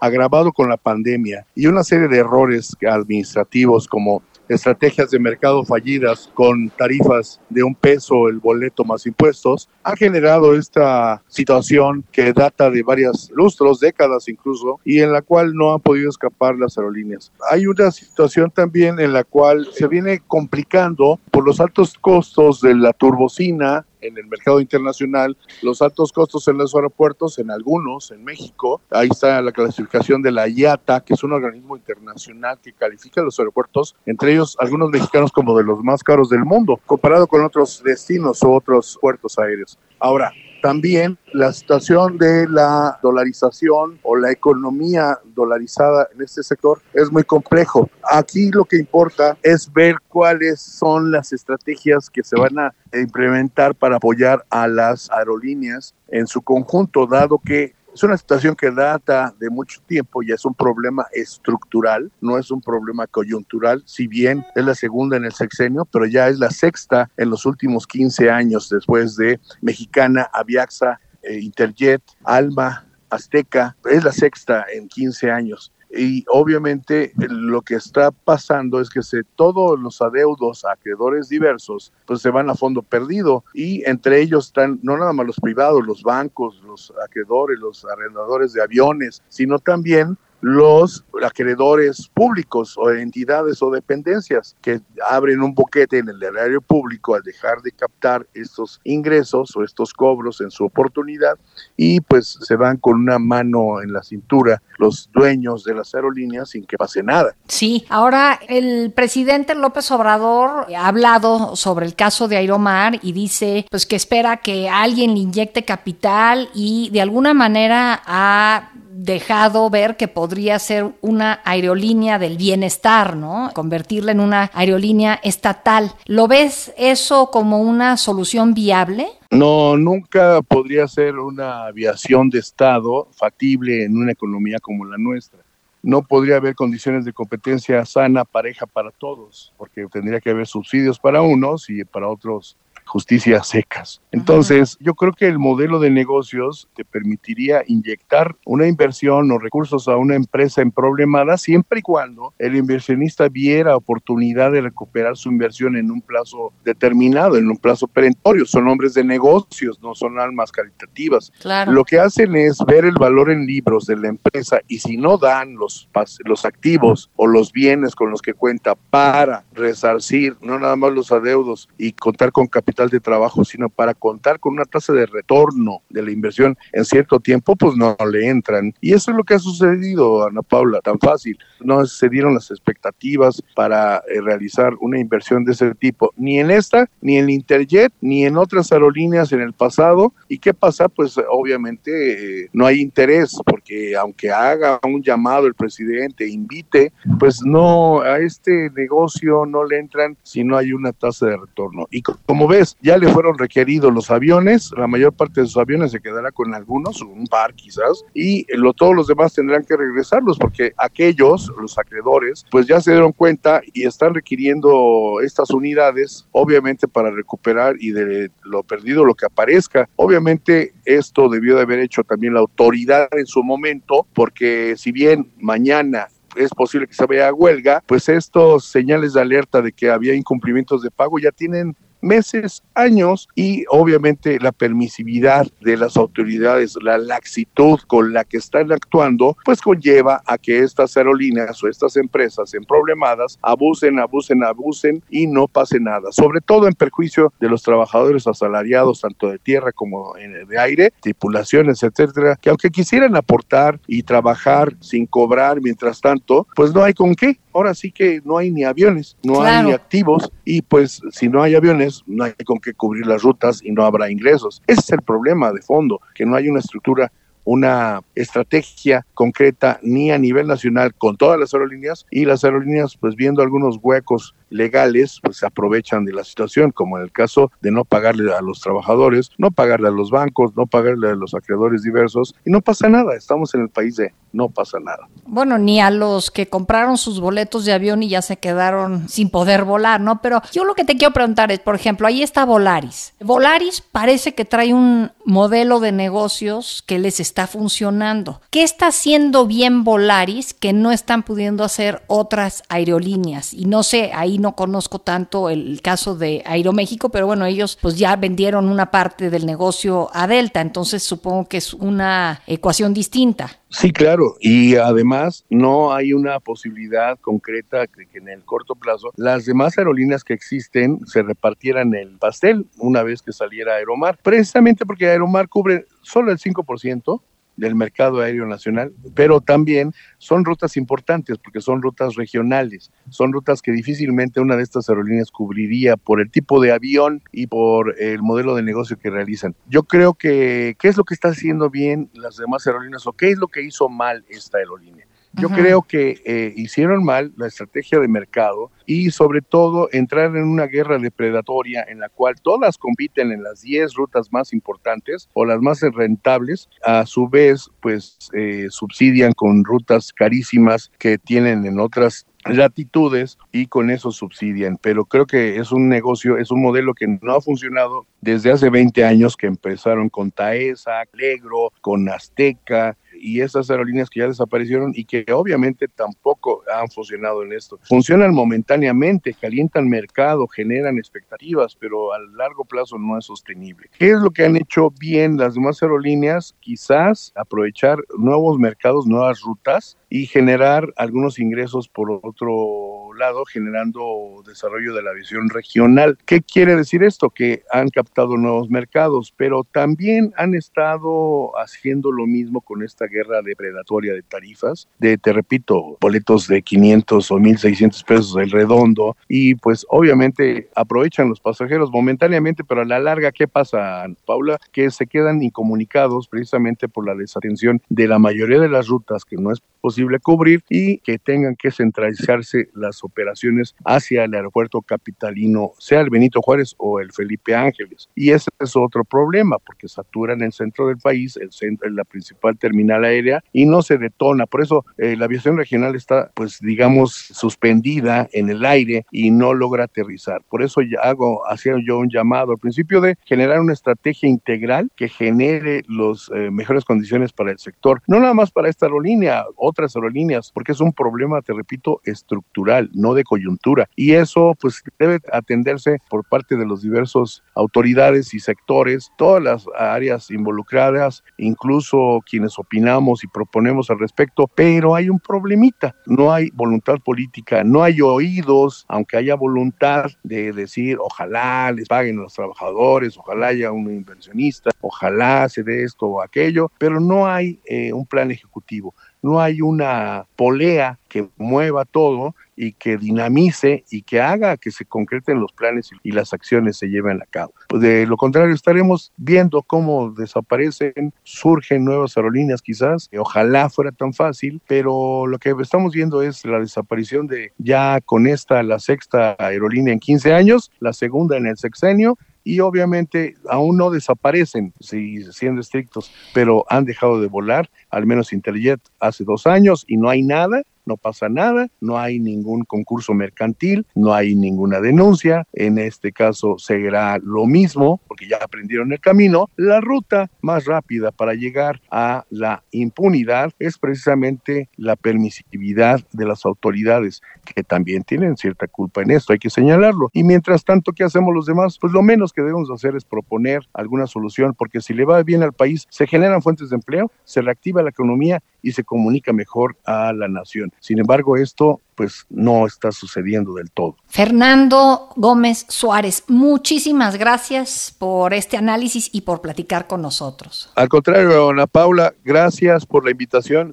agravado 0.00 0.52
con 0.52 0.68
la 0.68 0.76
pandemia 0.76 1.46
y 1.54 1.66
una 1.66 1.84
serie 1.84 2.08
de 2.08 2.18
errores 2.18 2.76
administrativos 2.84 3.86
como 3.86 4.22
estrategias 4.48 5.10
de 5.10 5.18
mercado 5.18 5.64
fallidas 5.64 6.30
con 6.34 6.70
tarifas 6.70 7.40
de 7.48 7.62
un 7.62 7.74
peso 7.74 8.28
el 8.28 8.38
boleto 8.38 8.84
más 8.84 9.06
impuestos, 9.06 9.68
ha 9.82 9.96
generado 9.96 10.54
esta 10.54 11.22
situación 11.28 12.04
que 12.12 12.32
data 12.32 12.70
de 12.70 12.82
varias 12.82 13.30
lustros, 13.34 13.80
décadas 13.80 14.28
incluso, 14.28 14.80
y 14.84 15.00
en 15.00 15.12
la 15.12 15.22
cual 15.22 15.54
no 15.54 15.72
han 15.72 15.80
podido 15.80 16.10
escapar 16.10 16.56
las 16.56 16.76
aerolíneas. 16.78 17.32
Hay 17.50 17.66
una 17.66 17.90
situación 17.90 18.50
también 18.50 19.00
en 19.00 19.12
la 19.12 19.24
cual 19.24 19.68
se 19.72 19.86
viene 19.88 20.20
complicando 20.26 21.18
por 21.30 21.44
los 21.44 21.60
altos 21.60 21.94
costos 21.98 22.60
de 22.60 22.74
la 22.74 22.92
turbocina, 22.92 23.86
en 24.06 24.18
el 24.18 24.26
mercado 24.26 24.60
internacional, 24.60 25.36
los 25.62 25.82
altos 25.82 26.12
costos 26.12 26.46
en 26.48 26.58
los 26.58 26.74
aeropuertos, 26.74 27.38
en 27.38 27.50
algunos, 27.50 28.10
en 28.10 28.24
México. 28.24 28.80
Ahí 28.90 29.08
está 29.10 29.40
la 29.40 29.52
clasificación 29.52 30.22
de 30.22 30.32
la 30.32 30.48
IATA, 30.48 31.00
que 31.00 31.14
es 31.14 31.22
un 31.24 31.32
organismo 31.32 31.76
internacional 31.76 32.58
que 32.62 32.72
califica 32.72 33.22
los 33.22 33.38
aeropuertos, 33.38 33.96
entre 34.06 34.32
ellos 34.32 34.56
algunos 34.60 34.90
mexicanos 34.90 35.32
como 35.32 35.56
de 35.56 35.64
los 35.64 35.82
más 35.82 36.02
caros 36.02 36.28
del 36.28 36.44
mundo, 36.44 36.80
comparado 36.86 37.26
con 37.26 37.44
otros 37.44 37.82
destinos 37.84 38.42
u 38.42 38.52
otros 38.52 38.98
puertos 39.00 39.38
aéreos. 39.38 39.78
Ahora, 39.98 40.32
también 40.64 41.18
la 41.34 41.52
situación 41.52 42.16
de 42.16 42.48
la 42.48 42.98
dolarización 43.02 43.98
o 44.02 44.16
la 44.16 44.32
economía 44.32 45.18
dolarizada 45.34 46.08
en 46.14 46.22
este 46.22 46.42
sector 46.42 46.80
es 46.94 47.12
muy 47.12 47.22
complejo. 47.22 47.90
Aquí 48.10 48.50
lo 48.50 48.64
que 48.64 48.78
importa 48.78 49.36
es 49.42 49.70
ver 49.70 49.96
cuáles 50.08 50.62
son 50.62 51.12
las 51.12 51.34
estrategias 51.34 52.08
que 52.08 52.24
se 52.24 52.40
van 52.40 52.58
a 52.58 52.74
implementar 52.94 53.74
para 53.74 53.96
apoyar 53.96 54.42
a 54.48 54.66
las 54.66 55.10
aerolíneas 55.10 55.94
en 56.08 56.26
su 56.26 56.40
conjunto, 56.40 57.06
dado 57.06 57.38
que 57.44 57.74
es 57.94 58.02
una 58.02 58.16
situación 58.16 58.56
que 58.56 58.72
data 58.72 59.32
de 59.38 59.48
mucho 59.48 59.80
tiempo 59.86 60.22
y 60.22 60.32
es 60.32 60.44
un 60.44 60.54
problema 60.54 61.06
estructural, 61.12 62.10
no 62.20 62.38
es 62.38 62.50
un 62.50 62.60
problema 62.60 63.06
coyuntural, 63.06 63.82
si 63.86 64.08
bien 64.08 64.44
es 64.56 64.64
la 64.64 64.74
segunda 64.74 65.16
en 65.16 65.24
el 65.24 65.32
sexenio, 65.32 65.84
pero 65.84 66.04
ya 66.06 66.28
es 66.28 66.40
la 66.40 66.50
sexta 66.50 67.08
en 67.16 67.30
los 67.30 67.46
últimos 67.46 67.86
15 67.86 68.30
años 68.30 68.68
después 68.68 69.16
de 69.16 69.38
Mexicana, 69.60 70.28
Aviaxa, 70.32 70.98
eh, 71.22 71.38
Interjet, 71.38 72.02
Alma, 72.24 72.84
Azteca, 73.10 73.76
es 73.88 74.02
la 74.02 74.12
sexta 74.12 74.66
en 74.72 74.88
15 74.88 75.30
años 75.30 75.72
y 75.96 76.24
obviamente 76.28 77.12
lo 77.16 77.62
que 77.62 77.74
está 77.74 78.10
pasando 78.10 78.80
es 78.80 78.90
que 78.90 79.02
se, 79.02 79.22
todos 79.36 79.78
los 79.78 80.00
adeudos 80.02 80.64
acreedores 80.64 81.28
diversos 81.28 81.92
pues 82.06 82.20
se 82.20 82.30
van 82.30 82.50
a 82.50 82.54
fondo 82.54 82.82
perdido 82.82 83.44
y 83.54 83.82
entre 83.88 84.20
ellos 84.20 84.46
están 84.46 84.80
no 84.82 84.96
nada 84.96 85.12
más 85.12 85.26
los 85.26 85.40
privados, 85.40 85.86
los 85.86 86.02
bancos, 86.02 86.60
los 86.66 86.92
acreedores, 87.04 87.58
los 87.58 87.84
arrendadores 87.84 88.52
de 88.52 88.62
aviones, 88.62 89.22
sino 89.28 89.58
también 89.58 90.18
los 90.44 91.06
acreedores 91.22 92.10
públicos 92.12 92.74
o 92.76 92.90
entidades 92.90 93.62
o 93.62 93.70
dependencias 93.70 94.54
que 94.60 94.82
abren 95.08 95.40
un 95.40 95.54
boquete 95.54 95.96
en 95.96 96.10
el 96.10 96.22
erario 96.22 96.60
público 96.60 97.14
al 97.14 97.22
dejar 97.22 97.62
de 97.62 97.72
captar 97.72 98.26
estos 98.34 98.78
ingresos 98.84 99.56
o 99.56 99.64
estos 99.64 99.94
cobros 99.94 100.42
en 100.42 100.50
su 100.50 100.64
oportunidad 100.66 101.38
y 101.78 102.02
pues 102.02 102.38
se 102.42 102.56
van 102.56 102.76
con 102.76 102.96
una 102.96 103.18
mano 103.18 103.80
en 103.82 103.94
la 103.94 104.02
cintura 104.02 104.60
los 104.76 105.08
dueños 105.14 105.64
de 105.64 105.76
las 105.76 105.94
aerolíneas 105.94 106.50
sin 106.50 106.66
que 106.66 106.76
pase 106.76 107.02
nada. 107.02 107.34
Sí, 107.48 107.86
ahora 107.88 108.38
el 108.46 108.92
presidente 108.92 109.54
López 109.54 109.90
Obrador 109.92 110.66
ha 110.74 110.86
hablado 110.86 111.56
sobre 111.56 111.86
el 111.86 111.94
caso 111.94 112.28
de 112.28 112.36
Aeromar 112.36 112.98
y 113.00 113.12
dice 113.12 113.64
pues 113.70 113.86
que 113.86 113.96
espera 113.96 114.36
que 114.36 114.68
alguien 114.68 115.14
le 115.14 115.20
inyecte 115.20 115.64
capital 115.64 116.50
y 116.52 116.90
de 116.90 117.00
alguna 117.00 117.32
manera 117.32 118.02
ha 118.04 118.72
dejado 119.04 119.68
ver 119.70 119.96
que 119.96 120.08
podría 120.08 120.58
ser 120.58 120.92
una 121.00 121.40
aerolínea 121.44 122.18
del 122.18 122.36
bienestar, 122.36 123.16
¿no? 123.16 123.50
Convertirla 123.54 124.12
en 124.12 124.20
una 124.20 124.50
aerolínea 124.54 125.20
estatal. 125.22 125.92
¿Lo 126.06 126.26
ves 126.26 126.72
eso 126.78 127.30
como 127.30 127.60
una 127.60 127.96
solución 127.96 128.54
viable? 128.54 129.06
No, 129.30 129.76
nunca 129.76 130.40
podría 130.42 130.88
ser 130.88 131.18
una 131.18 131.66
aviación 131.66 132.30
de 132.30 132.38
Estado 132.38 133.08
factible 133.12 133.84
en 133.84 133.96
una 133.96 134.12
economía 134.12 134.58
como 134.60 134.84
la 134.84 134.96
nuestra. 134.96 135.40
No 135.82 136.02
podría 136.02 136.36
haber 136.36 136.54
condiciones 136.54 137.04
de 137.04 137.12
competencia 137.12 137.84
sana, 137.84 138.24
pareja 138.24 138.64
para 138.64 138.90
todos, 138.90 139.52
porque 139.58 139.86
tendría 139.92 140.20
que 140.20 140.30
haber 140.30 140.46
subsidios 140.46 140.98
para 140.98 141.20
unos 141.20 141.68
y 141.68 141.84
para 141.84 142.08
otros 142.08 142.56
justicias 142.84 143.48
secas. 143.48 144.00
Entonces, 144.12 144.76
yo 144.80 144.94
creo 144.94 145.12
que 145.12 145.26
el 145.26 145.38
modelo 145.38 145.78
de 145.80 145.90
negocios 145.90 146.68
te 146.74 146.84
permitiría 146.84 147.62
inyectar 147.66 148.36
una 148.44 148.66
inversión 148.66 149.30
o 149.30 149.38
recursos 149.38 149.88
a 149.88 149.96
una 149.96 150.14
empresa 150.14 150.62
en 150.62 150.70
problemada 150.70 151.36
siempre 151.36 151.80
y 151.80 151.82
cuando 151.82 152.32
el 152.38 152.56
inversionista 152.56 153.28
viera 153.28 153.76
oportunidad 153.76 154.52
de 154.52 154.60
recuperar 154.60 155.16
su 155.16 155.30
inversión 155.30 155.76
en 155.76 155.90
un 155.90 156.00
plazo 156.00 156.52
determinado, 156.64 157.36
en 157.36 157.48
un 157.48 157.56
plazo 157.56 157.86
perentorio. 157.88 158.46
Son 158.46 158.68
hombres 158.68 158.94
de 158.94 159.04
negocios, 159.04 159.80
no 159.82 159.94
son 159.94 160.18
almas 160.18 160.52
caritativas. 160.52 161.32
Lo 161.66 161.84
que 161.84 161.98
hacen 161.98 162.36
es 162.36 162.58
ver 162.66 162.84
el 162.84 162.94
valor 162.94 163.30
en 163.30 163.46
libros 163.46 163.86
de 163.86 163.96
la 163.96 164.08
empresa 164.08 164.60
y 164.68 164.78
si 164.78 164.96
no 164.96 165.18
dan 165.18 165.56
los, 165.56 165.88
los 166.24 166.44
activos 166.44 167.10
o 167.16 167.26
los 167.26 167.52
bienes 167.52 167.94
con 167.94 168.10
los 168.10 168.22
que 168.22 168.34
cuenta 168.34 168.74
para 168.74 169.44
resarcir 169.52 170.36
no 170.40 170.58
nada 170.58 170.76
más 170.76 170.92
los 170.92 171.12
adeudos 171.12 171.68
y 171.78 171.92
contar 171.92 172.32
con 172.32 172.46
capital 172.46 172.73
de 172.74 173.00
trabajo, 173.00 173.44
sino 173.44 173.68
para 173.68 173.94
contar 173.94 174.40
con 174.40 174.54
una 174.54 174.64
tasa 174.64 174.92
de 174.92 175.06
retorno 175.06 175.82
de 175.88 176.02
la 176.02 176.10
inversión 176.10 176.56
en 176.72 176.84
cierto 176.84 177.20
tiempo, 177.20 177.56
pues 177.56 177.76
no 177.76 177.96
le 178.10 178.28
entran. 178.28 178.74
Y 178.80 178.92
eso 178.92 179.10
es 179.10 179.16
lo 179.16 179.24
que 179.24 179.34
ha 179.34 179.38
sucedido, 179.38 180.26
Ana 180.26 180.42
Paula, 180.42 180.80
tan 180.80 180.98
fácil. 180.98 181.38
No 181.60 181.86
se 181.86 182.08
dieron 182.08 182.34
las 182.34 182.50
expectativas 182.50 183.42
para 183.54 183.98
eh, 184.08 184.20
realizar 184.20 184.74
una 184.80 184.98
inversión 184.98 185.44
de 185.44 185.52
ese 185.52 185.74
tipo, 185.74 186.12
ni 186.16 186.38
en 186.38 186.50
esta, 186.50 186.88
ni 187.00 187.18
en 187.18 187.30
Interjet, 187.30 187.92
ni 188.00 188.24
en 188.24 188.36
otras 188.36 188.72
aerolíneas 188.72 189.32
en 189.32 189.40
el 189.40 189.52
pasado. 189.52 190.12
¿Y 190.28 190.38
qué 190.38 190.52
pasa? 190.52 190.88
Pues 190.88 191.16
obviamente 191.30 192.42
eh, 192.42 192.48
no 192.52 192.66
hay 192.66 192.80
interés, 192.80 193.36
porque 193.44 193.96
aunque 193.96 194.30
haga 194.30 194.80
un 194.84 195.02
llamado 195.02 195.46
el 195.46 195.54
presidente, 195.54 196.28
invite, 196.28 196.92
pues 197.18 197.40
no, 197.44 198.00
a 198.00 198.18
este 198.18 198.70
negocio 198.70 199.46
no 199.46 199.64
le 199.64 199.78
entran 199.78 200.16
si 200.22 200.44
no 200.44 200.56
hay 200.56 200.72
una 200.72 200.92
tasa 200.92 201.26
de 201.26 201.36
retorno. 201.36 201.86
Y 201.90 202.02
como 202.02 202.48
ves, 202.48 202.63
ya 202.80 202.98
le 202.98 203.08
fueron 203.08 203.38
requeridos 203.38 203.92
los 203.92 204.10
aviones, 204.10 204.70
la 204.76 204.86
mayor 204.86 205.12
parte 205.12 205.40
de 205.40 205.46
sus 205.46 205.56
aviones 205.56 205.92
se 205.92 206.00
quedará 206.00 206.30
con 206.30 206.54
algunos, 206.54 207.02
un 207.02 207.26
par 207.26 207.54
quizás, 207.54 208.04
y 208.14 208.46
lo, 208.56 208.72
todos 208.72 208.94
los 208.94 209.06
demás 209.06 209.34
tendrán 209.34 209.64
que 209.64 209.76
regresarlos 209.76 210.38
porque 210.38 210.72
aquellos, 210.76 211.50
los 211.60 211.78
acreedores, 211.78 212.44
pues 212.50 212.66
ya 212.66 212.80
se 212.80 212.92
dieron 212.92 213.12
cuenta 213.12 213.60
y 213.72 213.86
están 213.86 214.14
requiriendo 214.14 215.20
estas 215.22 215.50
unidades, 215.50 216.26
obviamente 216.32 216.88
para 216.88 217.10
recuperar 217.10 217.76
y 217.78 217.90
de 217.90 218.30
lo 218.42 218.62
perdido 218.62 219.04
lo 219.04 219.14
que 219.14 219.26
aparezca. 219.26 219.88
Obviamente 219.96 220.74
esto 220.84 221.28
debió 221.28 221.56
de 221.56 221.62
haber 221.62 221.80
hecho 221.80 222.02
también 222.04 222.34
la 222.34 222.40
autoridad 222.40 223.08
en 223.12 223.26
su 223.26 223.42
momento, 223.42 224.06
porque 224.14 224.74
si 224.76 224.92
bien 224.92 225.30
mañana 225.38 226.08
es 226.36 226.50
posible 226.50 226.86
que 226.86 226.94
se 226.94 227.06
vaya 227.06 227.28
a 227.28 227.32
huelga, 227.32 227.82
pues 227.86 228.08
estos 228.08 228.66
señales 228.66 229.12
de 229.12 229.20
alerta 229.20 229.62
de 229.62 229.72
que 229.72 229.90
había 229.90 230.14
incumplimientos 230.14 230.82
de 230.82 230.90
pago 230.90 231.18
ya 231.18 231.30
tienen 231.30 231.76
meses, 232.04 232.62
años 232.74 233.28
y 233.34 233.64
obviamente 233.70 234.38
la 234.38 234.52
permisividad 234.52 235.46
de 235.60 235.76
las 235.76 235.96
autoridades, 235.96 236.76
la 236.82 236.98
laxitud 236.98 237.80
con 237.86 238.12
la 238.12 238.24
que 238.24 238.36
están 238.36 238.70
actuando, 238.72 239.36
pues 239.44 239.60
conlleva 239.60 240.22
a 240.26 240.38
que 240.38 240.58
estas 240.60 240.96
aerolíneas 240.96 241.62
o 241.62 241.68
estas 241.68 241.96
empresas 241.96 242.54
en 242.54 242.64
problemadas 242.64 243.38
abusen, 243.42 243.98
abusen, 243.98 244.44
abusen 244.44 245.02
y 245.10 245.26
no 245.26 245.48
pase 245.48 245.80
nada, 245.80 246.12
sobre 246.12 246.40
todo 246.40 246.68
en 246.68 246.74
perjuicio 246.74 247.32
de 247.40 247.48
los 247.48 247.62
trabajadores 247.62 248.26
asalariados 248.26 249.00
tanto 249.00 249.28
de 249.28 249.38
tierra 249.38 249.72
como 249.72 250.14
de 250.14 250.58
aire, 250.58 250.92
tripulaciones, 251.00 251.82
etcétera, 251.82 252.36
que 252.40 252.50
aunque 252.50 252.70
quisieran 252.70 253.16
aportar 253.16 253.80
y 253.86 254.02
trabajar 254.02 254.74
sin 254.80 255.06
cobrar 255.06 255.60
mientras 255.60 256.00
tanto, 256.00 256.46
pues 256.54 256.74
no 256.74 256.82
hay 256.82 256.94
con 256.94 257.14
qué. 257.14 257.38
Ahora 257.52 257.72
sí 257.74 257.92
que 257.92 258.20
no 258.24 258.36
hay 258.36 258.50
ni 258.50 258.64
aviones, 258.64 259.16
no 259.22 259.42
hay 259.42 259.64
ni 259.64 259.72
activos 259.72 260.30
y 260.44 260.62
pues 260.62 261.00
si 261.12 261.28
no 261.28 261.40
hay 261.40 261.54
aviones 261.54 261.93
no 262.06 262.24
hay 262.24 262.32
con 262.44 262.58
qué 262.58 262.72
cubrir 262.72 263.06
las 263.06 263.22
rutas 263.22 263.60
y 263.62 263.70
no 263.70 263.84
habrá 263.84 264.10
ingresos. 264.10 264.62
Ese 264.66 264.80
es 264.80 264.90
el 264.90 265.02
problema 265.02 265.52
de 265.52 265.62
fondo, 265.62 266.00
que 266.14 266.26
no 266.26 266.34
hay 266.34 266.48
una 266.48 266.60
estructura 266.60 267.12
una 267.44 268.00
estrategia 268.14 269.06
concreta 269.14 269.78
ni 269.82 270.10
a 270.10 270.18
nivel 270.18 270.46
nacional 270.46 270.94
con 270.94 271.16
todas 271.16 271.38
las 271.38 271.52
aerolíneas 271.52 272.06
y 272.10 272.24
las 272.24 272.42
aerolíneas 272.44 272.96
pues 272.96 273.16
viendo 273.16 273.42
algunos 273.42 273.78
huecos 273.82 274.34
legales 274.54 275.18
pues 275.22 275.38
se 275.38 275.46
aprovechan 275.46 276.04
de 276.04 276.12
la 276.12 276.24
situación, 276.24 276.70
como 276.70 276.96
en 276.96 277.04
el 277.04 277.12
caso 277.12 277.50
de 277.60 277.72
no 277.72 277.84
pagarle 277.84 278.32
a 278.32 278.40
los 278.40 278.60
trabajadores, 278.60 279.30
no 279.36 279.50
pagarle 279.50 279.88
a 279.88 279.90
los 279.90 280.10
bancos, 280.10 280.56
no 280.56 280.66
pagarle 280.66 281.10
a 281.10 281.14
los 281.14 281.34
acreedores 281.34 281.82
diversos 281.82 282.34
y 282.46 282.50
no 282.50 282.60
pasa 282.60 282.88
nada, 282.88 283.14
estamos 283.16 283.54
en 283.54 283.62
el 283.62 283.68
país 283.68 283.96
de 283.96 284.12
no 284.34 284.48
pasa 284.48 284.78
nada. 284.80 285.08
Bueno, 285.26 285.58
ni 285.58 285.80
a 285.80 285.90
los 285.90 286.30
que 286.30 286.48
compraron 286.48 286.98
sus 286.98 287.20
boletos 287.20 287.64
de 287.64 287.72
avión 287.72 288.02
y 288.02 288.08
ya 288.08 288.20
se 288.20 288.36
quedaron 288.36 289.08
sin 289.08 289.30
poder 289.30 289.64
volar, 289.64 290.00
¿no? 290.00 290.20
Pero 290.20 290.42
yo 290.52 290.64
lo 290.64 290.74
que 290.74 290.84
te 290.84 290.96
quiero 290.96 291.14
preguntar 291.14 291.50
es, 291.52 291.60
por 291.60 291.74
ejemplo, 291.76 292.06
ahí 292.06 292.22
está 292.22 292.44
Volaris. 292.44 293.14
Volaris 293.20 293.80
parece 293.80 294.34
que 294.34 294.44
trae 294.44 294.74
un 294.74 295.12
modelo 295.24 295.80
de 295.80 295.92
negocios 295.92 296.82
que 296.86 296.98
les 296.98 297.20
está 297.20 297.46
funcionando. 297.46 298.40
¿Qué 298.50 298.64
está 298.64 298.88
haciendo 298.88 299.46
bien 299.46 299.84
Volaris 299.84 300.52
que 300.52 300.72
no 300.72 300.90
están 300.90 301.22
pudiendo 301.22 301.64
hacer 301.64 302.02
otras 302.08 302.64
aerolíneas? 302.68 303.54
Y 303.54 303.64
no 303.66 303.82
sé, 303.82 304.10
ahí 304.14 304.38
no 304.44 304.54
conozco 304.54 304.98
tanto 304.98 305.48
el 305.48 305.80
caso 305.80 306.16
de 306.16 306.42
Aeroméxico, 306.44 307.08
pero 307.08 307.26
bueno, 307.26 307.46
ellos 307.46 307.78
pues 307.80 307.96
ya 307.96 308.14
vendieron 308.16 308.68
una 308.68 308.90
parte 308.90 309.30
del 309.30 309.46
negocio 309.46 310.10
a 310.12 310.26
Delta, 310.26 310.60
entonces 310.60 311.02
supongo 311.02 311.48
que 311.48 311.56
es 311.56 311.72
una 311.72 312.42
ecuación 312.46 312.92
distinta. 312.92 313.58
Sí, 313.70 313.90
claro, 313.90 314.36
y 314.40 314.76
además 314.76 315.46
no 315.48 315.94
hay 315.94 316.12
una 316.12 316.40
posibilidad 316.40 317.18
concreta 317.20 317.80
de 317.80 317.88
que 317.88 318.18
en 318.18 318.28
el 318.28 318.44
corto 318.44 318.74
plazo 318.74 319.12
las 319.16 319.46
demás 319.46 319.78
aerolíneas 319.78 320.24
que 320.24 320.34
existen 320.34 321.00
se 321.06 321.22
repartieran 321.22 321.94
el 321.94 322.18
pastel 322.18 322.66
una 322.76 323.02
vez 323.02 323.22
que 323.22 323.32
saliera 323.32 323.76
Aeromar, 323.76 324.18
precisamente 324.22 324.84
porque 324.84 325.08
Aeromar 325.08 325.48
cubre 325.48 325.86
solo 326.02 326.30
el 326.30 326.38
5% 326.38 327.22
del 327.56 327.74
mercado 327.74 328.20
aéreo 328.20 328.46
nacional, 328.46 328.92
pero 329.14 329.40
también 329.40 329.92
son 330.18 330.44
rutas 330.44 330.76
importantes 330.76 331.38
porque 331.38 331.60
son 331.60 331.82
rutas 331.82 332.14
regionales, 332.14 332.90
son 333.10 333.32
rutas 333.32 333.62
que 333.62 333.72
difícilmente 333.72 334.40
una 334.40 334.56
de 334.56 334.62
estas 334.62 334.88
aerolíneas 334.88 335.30
cubriría 335.30 335.96
por 335.96 336.20
el 336.20 336.30
tipo 336.30 336.60
de 336.60 336.72
avión 336.72 337.22
y 337.32 337.46
por 337.46 337.94
el 338.00 338.22
modelo 338.22 338.54
de 338.54 338.62
negocio 338.62 338.98
que 338.98 339.10
realizan. 339.10 339.54
Yo 339.68 339.84
creo 339.84 340.14
que, 340.14 340.76
¿qué 340.78 340.88
es 340.88 340.96
lo 340.96 341.04
que 341.04 341.14
está 341.14 341.28
haciendo 341.28 341.70
bien 341.70 342.10
las 342.14 342.36
demás 342.36 342.66
aerolíneas 342.66 343.06
o 343.06 343.12
qué 343.12 343.30
es 343.30 343.38
lo 343.38 343.48
que 343.48 343.62
hizo 343.62 343.88
mal 343.88 344.24
esta 344.28 344.58
aerolínea? 344.58 345.03
Yo 345.36 345.48
creo 345.48 345.82
que 345.82 346.20
eh, 346.24 346.52
hicieron 346.56 347.04
mal 347.04 347.32
la 347.36 347.46
estrategia 347.46 347.98
de 347.98 348.08
mercado 348.08 348.70
y 348.86 349.10
sobre 349.10 349.40
todo 349.40 349.88
entrar 349.92 350.36
en 350.36 350.44
una 350.44 350.66
guerra 350.66 350.98
depredatoria 350.98 351.84
en 351.88 352.00
la 352.00 352.08
cual 352.08 352.36
todas 352.40 352.78
compiten 352.78 353.32
en 353.32 353.42
las 353.42 353.62
10 353.62 353.94
rutas 353.94 354.32
más 354.32 354.52
importantes 354.52 355.28
o 355.32 355.44
las 355.44 355.60
más 355.60 355.80
rentables, 355.80 356.68
a 356.84 357.06
su 357.06 357.28
vez 357.28 357.70
pues 357.80 358.18
eh, 358.32 358.66
subsidian 358.70 359.32
con 359.32 359.64
rutas 359.64 360.12
carísimas 360.12 360.90
que 360.98 361.18
tienen 361.18 361.66
en 361.66 361.80
otras 361.80 362.26
latitudes 362.44 363.38
y 363.52 363.66
con 363.66 363.90
eso 363.90 364.10
subsidian. 364.10 364.78
Pero 364.80 365.04
creo 365.04 365.26
que 365.26 365.56
es 365.56 365.72
un 365.72 365.88
negocio, 365.88 366.38
es 366.38 366.50
un 366.50 366.62
modelo 366.62 366.94
que 366.94 367.06
no 367.06 367.34
ha 367.34 367.40
funcionado 367.40 368.06
desde 368.20 368.52
hace 368.52 368.70
20 368.70 369.04
años 369.04 369.36
que 369.36 369.46
empezaron 369.46 370.08
con 370.08 370.30
Taesa, 370.30 371.00
Alegro, 371.12 371.72
con 371.80 372.08
Azteca, 372.08 372.96
y 373.24 373.40
esas 373.40 373.70
aerolíneas 373.70 374.10
que 374.10 374.20
ya 374.20 374.28
desaparecieron 374.28 374.92
y 374.94 375.06
que 375.06 375.24
obviamente 375.32 375.88
tampoco 375.88 376.62
han 376.70 376.90
funcionado 376.90 377.42
en 377.42 377.54
esto. 377.54 377.78
Funcionan 377.84 378.34
momentáneamente, 378.34 379.32
calientan 379.32 379.88
mercado, 379.88 380.46
generan 380.46 380.98
expectativas, 380.98 381.74
pero 381.74 382.12
a 382.12 382.18
largo 382.36 382.66
plazo 382.66 382.98
no 382.98 383.18
es 383.18 383.24
sostenible. 383.24 383.88
¿Qué 383.98 384.10
es 384.10 384.20
lo 384.20 384.30
que 384.30 384.44
han 384.44 384.56
hecho 384.56 384.92
bien 385.00 385.38
las 385.38 385.54
demás 385.54 385.82
aerolíneas? 385.82 386.54
Quizás 386.60 387.32
aprovechar 387.34 387.98
nuevos 388.18 388.58
mercados, 388.58 389.06
nuevas 389.06 389.40
rutas 389.40 389.96
y 390.14 390.26
generar 390.26 390.94
algunos 390.94 391.40
ingresos 391.40 391.88
por 391.88 392.08
otro 392.12 393.12
lado, 393.18 393.44
generando 393.44 394.44
desarrollo 394.46 394.94
de 394.94 395.02
la 395.02 395.12
visión 395.12 395.48
regional. 395.48 396.16
¿Qué 396.24 396.40
quiere 396.40 396.76
decir 396.76 397.02
esto? 397.02 397.30
Que 397.30 397.64
han 397.72 397.88
captado 397.88 398.36
nuevos 398.36 398.70
mercados, 398.70 399.34
pero 399.36 399.64
también 399.64 400.32
han 400.36 400.54
estado 400.54 401.50
haciendo 401.58 402.12
lo 402.12 402.28
mismo 402.28 402.60
con 402.60 402.84
esta 402.84 403.08
guerra 403.08 403.42
depredatoria 403.42 404.12
de 404.14 404.22
tarifas, 404.22 404.86
de, 405.00 405.18
te 405.18 405.32
repito, 405.32 405.98
boletos 406.00 406.46
de 406.46 406.62
500 406.62 407.30
o 407.32 407.38
1.600 407.40 408.04
pesos 408.04 408.36
el 408.36 408.52
redondo, 408.52 409.16
y 409.28 409.56
pues 409.56 409.84
obviamente 409.88 410.70
aprovechan 410.76 411.28
los 411.28 411.40
pasajeros 411.40 411.90
momentáneamente, 411.90 412.62
pero 412.62 412.82
a 412.82 412.84
la 412.84 413.00
larga, 413.00 413.32
¿qué 413.32 413.48
pasa, 413.48 414.06
Paula? 414.24 414.58
Que 414.70 414.92
se 414.92 415.08
quedan 415.08 415.42
incomunicados 415.42 416.28
precisamente 416.28 416.86
por 416.86 417.04
la 417.04 417.16
desatención 417.16 417.82
de 417.88 418.06
la 418.06 418.20
mayoría 418.20 418.60
de 418.60 418.68
las 418.68 418.86
rutas 418.86 419.24
que 419.24 419.36
no 419.36 419.50
es 419.50 419.60
posible 419.80 420.03
cubrir 420.20 420.62
y 420.68 420.98
que 420.98 421.18
tengan 421.18 421.56
que 421.56 421.70
centralizarse 421.70 422.68
las 422.74 423.02
operaciones 423.04 423.74
hacia 423.84 424.24
el 424.24 424.34
aeropuerto 424.34 424.80
capitalino, 424.82 425.72
sea 425.78 426.00
el 426.00 426.10
Benito 426.10 426.40
Juárez 426.42 426.74
o 426.78 427.00
el 427.00 427.12
Felipe 427.12 427.54
Ángeles. 427.54 428.08
Y 428.14 428.30
ese 428.30 428.50
es 428.60 428.76
otro 428.76 429.04
problema, 429.04 429.58
porque 429.58 429.88
saturan 429.88 430.42
el 430.42 430.52
centro 430.52 430.88
del 430.88 430.98
país, 430.98 431.36
el 431.36 431.52
centro, 431.52 431.88
la 431.90 432.04
principal 432.04 432.56
terminal 432.58 433.04
aérea, 433.04 433.42
y 433.52 433.66
no 433.66 433.82
se 433.82 433.98
detona. 433.98 434.46
Por 434.46 434.62
eso 434.62 434.84
eh, 434.98 435.16
la 435.16 435.26
aviación 435.26 435.56
regional 435.56 435.94
está, 435.94 436.30
pues, 436.34 436.58
digamos, 436.60 437.14
suspendida 437.14 438.28
en 438.32 438.50
el 438.50 438.64
aire 438.64 439.06
y 439.10 439.30
no 439.30 439.54
logra 439.54 439.84
aterrizar. 439.84 440.42
Por 440.48 440.62
eso 440.62 440.80
ya 440.82 441.00
hago, 441.02 441.46
hacía 441.48 441.74
yo 441.84 441.98
un 441.98 442.10
llamado 442.10 442.52
al 442.52 442.58
principio 442.58 443.00
de 443.00 443.16
generar 443.24 443.60
una 443.60 443.72
estrategia 443.72 444.28
integral 444.28 444.90
que 444.96 445.08
genere 445.08 445.82
las 445.88 446.30
eh, 446.34 446.50
mejores 446.50 446.84
condiciones 446.84 447.32
para 447.32 447.50
el 447.50 447.58
sector, 447.58 448.02
no 448.06 448.20
nada 448.20 448.34
más 448.34 448.50
para 448.50 448.68
esta 448.68 448.86
aerolínea, 448.86 449.44
otras 449.56 449.93
aerolíneas, 449.96 450.50
porque 450.52 450.72
es 450.72 450.80
un 450.80 450.92
problema, 450.92 451.42
te 451.42 451.52
repito, 451.52 452.00
estructural, 452.04 452.90
no 452.94 453.14
de 453.14 453.24
coyuntura. 453.24 453.88
Y 453.96 454.12
eso, 454.12 454.54
pues, 454.60 454.82
debe 454.98 455.20
atenderse 455.32 455.98
por 456.08 456.24
parte 456.28 456.56
de 456.56 456.66
los 456.66 456.82
diversos 456.82 457.42
autoridades 457.54 458.34
y 458.34 458.40
sectores, 458.40 459.10
todas 459.16 459.42
las 459.42 459.66
áreas 459.78 460.30
involucradas, 460.30 461.22
incluso 461.38 462.20
quienes 462.28 462.58
opinamos 462.58 463.24
y 463.24 463.28
proponemos 463.28 463.90
al 463.90 463.98
respecto, 463.98 464.48
pero 464.54 464.94
hay 464.94 465.08
un 465.08 465.20
problemita, 465.20 465.94
no 466.06 466.32
hay 466.32 466.50
voluntad 466.54 466.98
política, 467.04 467.64
no 467.64 467.82
hay 467.82 468.00
oídos, 468.00 468.84
aunque 468.88 469.16
haya 469.16 469.34
voluntad 469.34 470.10
de 470.22 470.52
decir, 470.52 470.98
ojalá 471.00 471.72
les 471.72 471.88
paguen 471.88 472.16
los 472.16 472.34
trabajadores, 472.34 473.16
ojalá 473.16 473.48
haya 473.48 473.72
un 473.72 473.90
inversionista, 473.90 474.70
ojalá 474.80 475.48
se 475.48 475.62
dé 475.62 475.84
esto 475.84 476.06
o 476.06 476.22
aquello, 476.22 476.70
pero 476.78 477.00
no 477.00 477.26
hay 477.26 477.60
eh, 477.64 477.92
un 477.92 478.06
plan 478.06 478.30
ejecutivo 478.30 478.94
no 479.24 479.40
hay 479.40 479.62
una 479.62 480.26
polea 480.36 480.98
que 481.08 481.26
mueva 481.38 481.86
todo 481.86 482.34
y 482.56 482.72
que 482.72 482.98
dinamice 482.98 483.82
y 483.90 484.02
que 484.02 484.20
haga 484.20 484.58
que 484.58 484.70
se 484.70 484.84
concreten 484.84 485.40
los 485.40 485.50
planes 485.52 485.88
y 486.02 486.12
las 486.12 486.34
acciones 486.34 486.76
se 486.76 486.88
lleven 486.88 487.22
a 487.22 487.26
cabo. 487.26 487.54
De 487.70 488.06
lo 488.06 488.18
contrario, 488.18 488.54
estaremos 488.54 489.12
viendo 489.16 489.62
cómo 489.62 490.10
desaparecen, 490.10 491.14
surgen 491.22 491.86
nuevas 491.86 492.18
aerolíneas 492.18 492.60
quizás, 492.60 493.08
ojalá 493.18 493.70
fuera 493.70 493.92
tan 493.92 494.12
fácil, 494.12 494.60
pero 494.68 495.26
lo 495.26 495.38
que 495.38 495.54
estamos 495.58 495.94
viendo 495.94 496.20
es 496.20 496.44
la 496.44 496.60
desaparición 496.60 497.26
de 497.26 497.52
ya 497.56 498.02
con 498.02 498.26
esta 498.26 498.62
la 498.62 498.78
sexta 498.78 499.36
aerolínea 499.38 499.94
en 499.94 500.00
15 500.00 500.34
años, 500.34 500.70
la 500.80 500.92
segunda 500.92 501.38
en 501.38 501.46
el 501.46 501.56
sexenio 501.56 502.18
y 502.44 502.60
obviamente 502.60 503.34
aún 503.48 503.78
no 503.78 503.90
desaparecen, 503.90 504.72
si, 504.78 505.24
siendo 505.32 505.62
estrictos, 505.62 506.12
pero 506.34 506.64
han 506.68 506.84
dejado 506.84 507.20
de 507.20 507.26
volar, 507.26 507.70
al 507.90 508.06
menos 508.06 508.32
Interjet 508.32 508.80
hace 509.00 509.24
dos 509.24 509.46
años 509.46 509.84
y 509.88 509.96
no 509.96 510.10
hay 510.10 510.22
nada 510.22 510.62
no 510.86 510.96
pasa 510.96 511.28
nada, 511.28 511.68
no 511.80 511.98
hay 511.98 512.18
ningún 512.18 512.64
concurso 512.64 513.14
mercantil, 513.14 513.86
no 513.94 514.14
hay 514.14 514.34
ninguna 514.34 514.80
denuncia, 514.80 515.46
en 515.52 515.78
este 515.78 516.12
caso 516.12 516.56
seguirá 516.58 517.18
lo 517.18 517.46
mismo, 517.46 518.00
porque 518.06 518.28
ya 518.28 518.38
aprendieron 518.42 518.92
el 518.92 519.00
camino, 519.00 519.50
la 519.56 519.80
ruta 519.80 520.30
más 520.40 520.64
rápida 520.66 521.10
para 521.10 521.34
llegar 521.34 521.80
a 521.90 522.24
la 522.30 522.62
impunidad 522.70 523.52
es 523.58 523.78
precisamente 523.78 524.68
la 524.76 524.96
permisividad 524.96 526.00
de 526.12 526.26
las 526.26 526.44
autoridades, 526.44 527.22
que 527.44 527.62
también 527.62 528.02
tienen 528.02 528.36
cierta 528.36 528.66
culpa 528.66 529.02
en 529.02 529.10
esto, 529.10 529.32
hay 529.32 529.38
que 529.38 529.50
señalarlo. 529.50 530.10
Y 530.12 530.24
mientras 530.24 530.64
tanto, 530.64 530.92
¿qué 530.92 531.04
hacemos 531.04 531.34
los 531.34 531.46
demás? 531.46 531.78
Pues 531.80 531.92
lo 531.92 532.02
menos 532.02 532.32
que 532.32 532.42
debemos 532.42 532.70
hacer 532.70 532.96
es 532.96 533.04
proponer 533.04 533.62
alguna 533.72 534.06
solución, 534.06 534.54
porque 534.56 534.80
si 534.80 534.94
le 534.94 535.04
va 535.04 535.22
bien 535.22 535.42
al 535.42 535.52
país, 535.52 535.86
se 535.90 536.06
generan 536.06 536.42
fuentes 536.42 536.70
de 536.70 536.76
empleo, 536.76 537.10
se 537.24 537.40
reactiva 537.40 537.82
la 537.82 537.90
economía 537.90 538.42
y 538.64 538.72
se 538.72 538.82
comunica 538.82 539.32
mejor 539.32 539.76
a 539.84 540.12
la 540.12 540.26
nación. 540.26 540.72
Sin 540.80 540.98
embargo, 540.98 541.36
esto 541.36 541.82
pues 541.94 542.26
no 542.30 542.66
está 542.66 542.90
sucediendo 542.90 543.54
del 543.54 543.70
todo. 543.70 543.96
Fernando 544.08 545.10
Gómez 545.14 545.66
Suárez, 545.68 546.24
muchísimas 546.26 547.16
gracias 547.16 547.94
por 547.96 548.34
este 548.34 548.56
análisis 548.56 549.10
y 549.12 549.20
por 549.20 549.40
platicar 549.40 549.86
con 549.86 550.02
nosotros. 550.02 550.72
Al 550.74 550.88
contrario, 550.88 551.50
Ana 551.50 551.66
Paula, 551.66 552.14
gracias 552.24 552.86
por 552.86 553.04
la 553.04 553.10
invitación. 553.10 553.72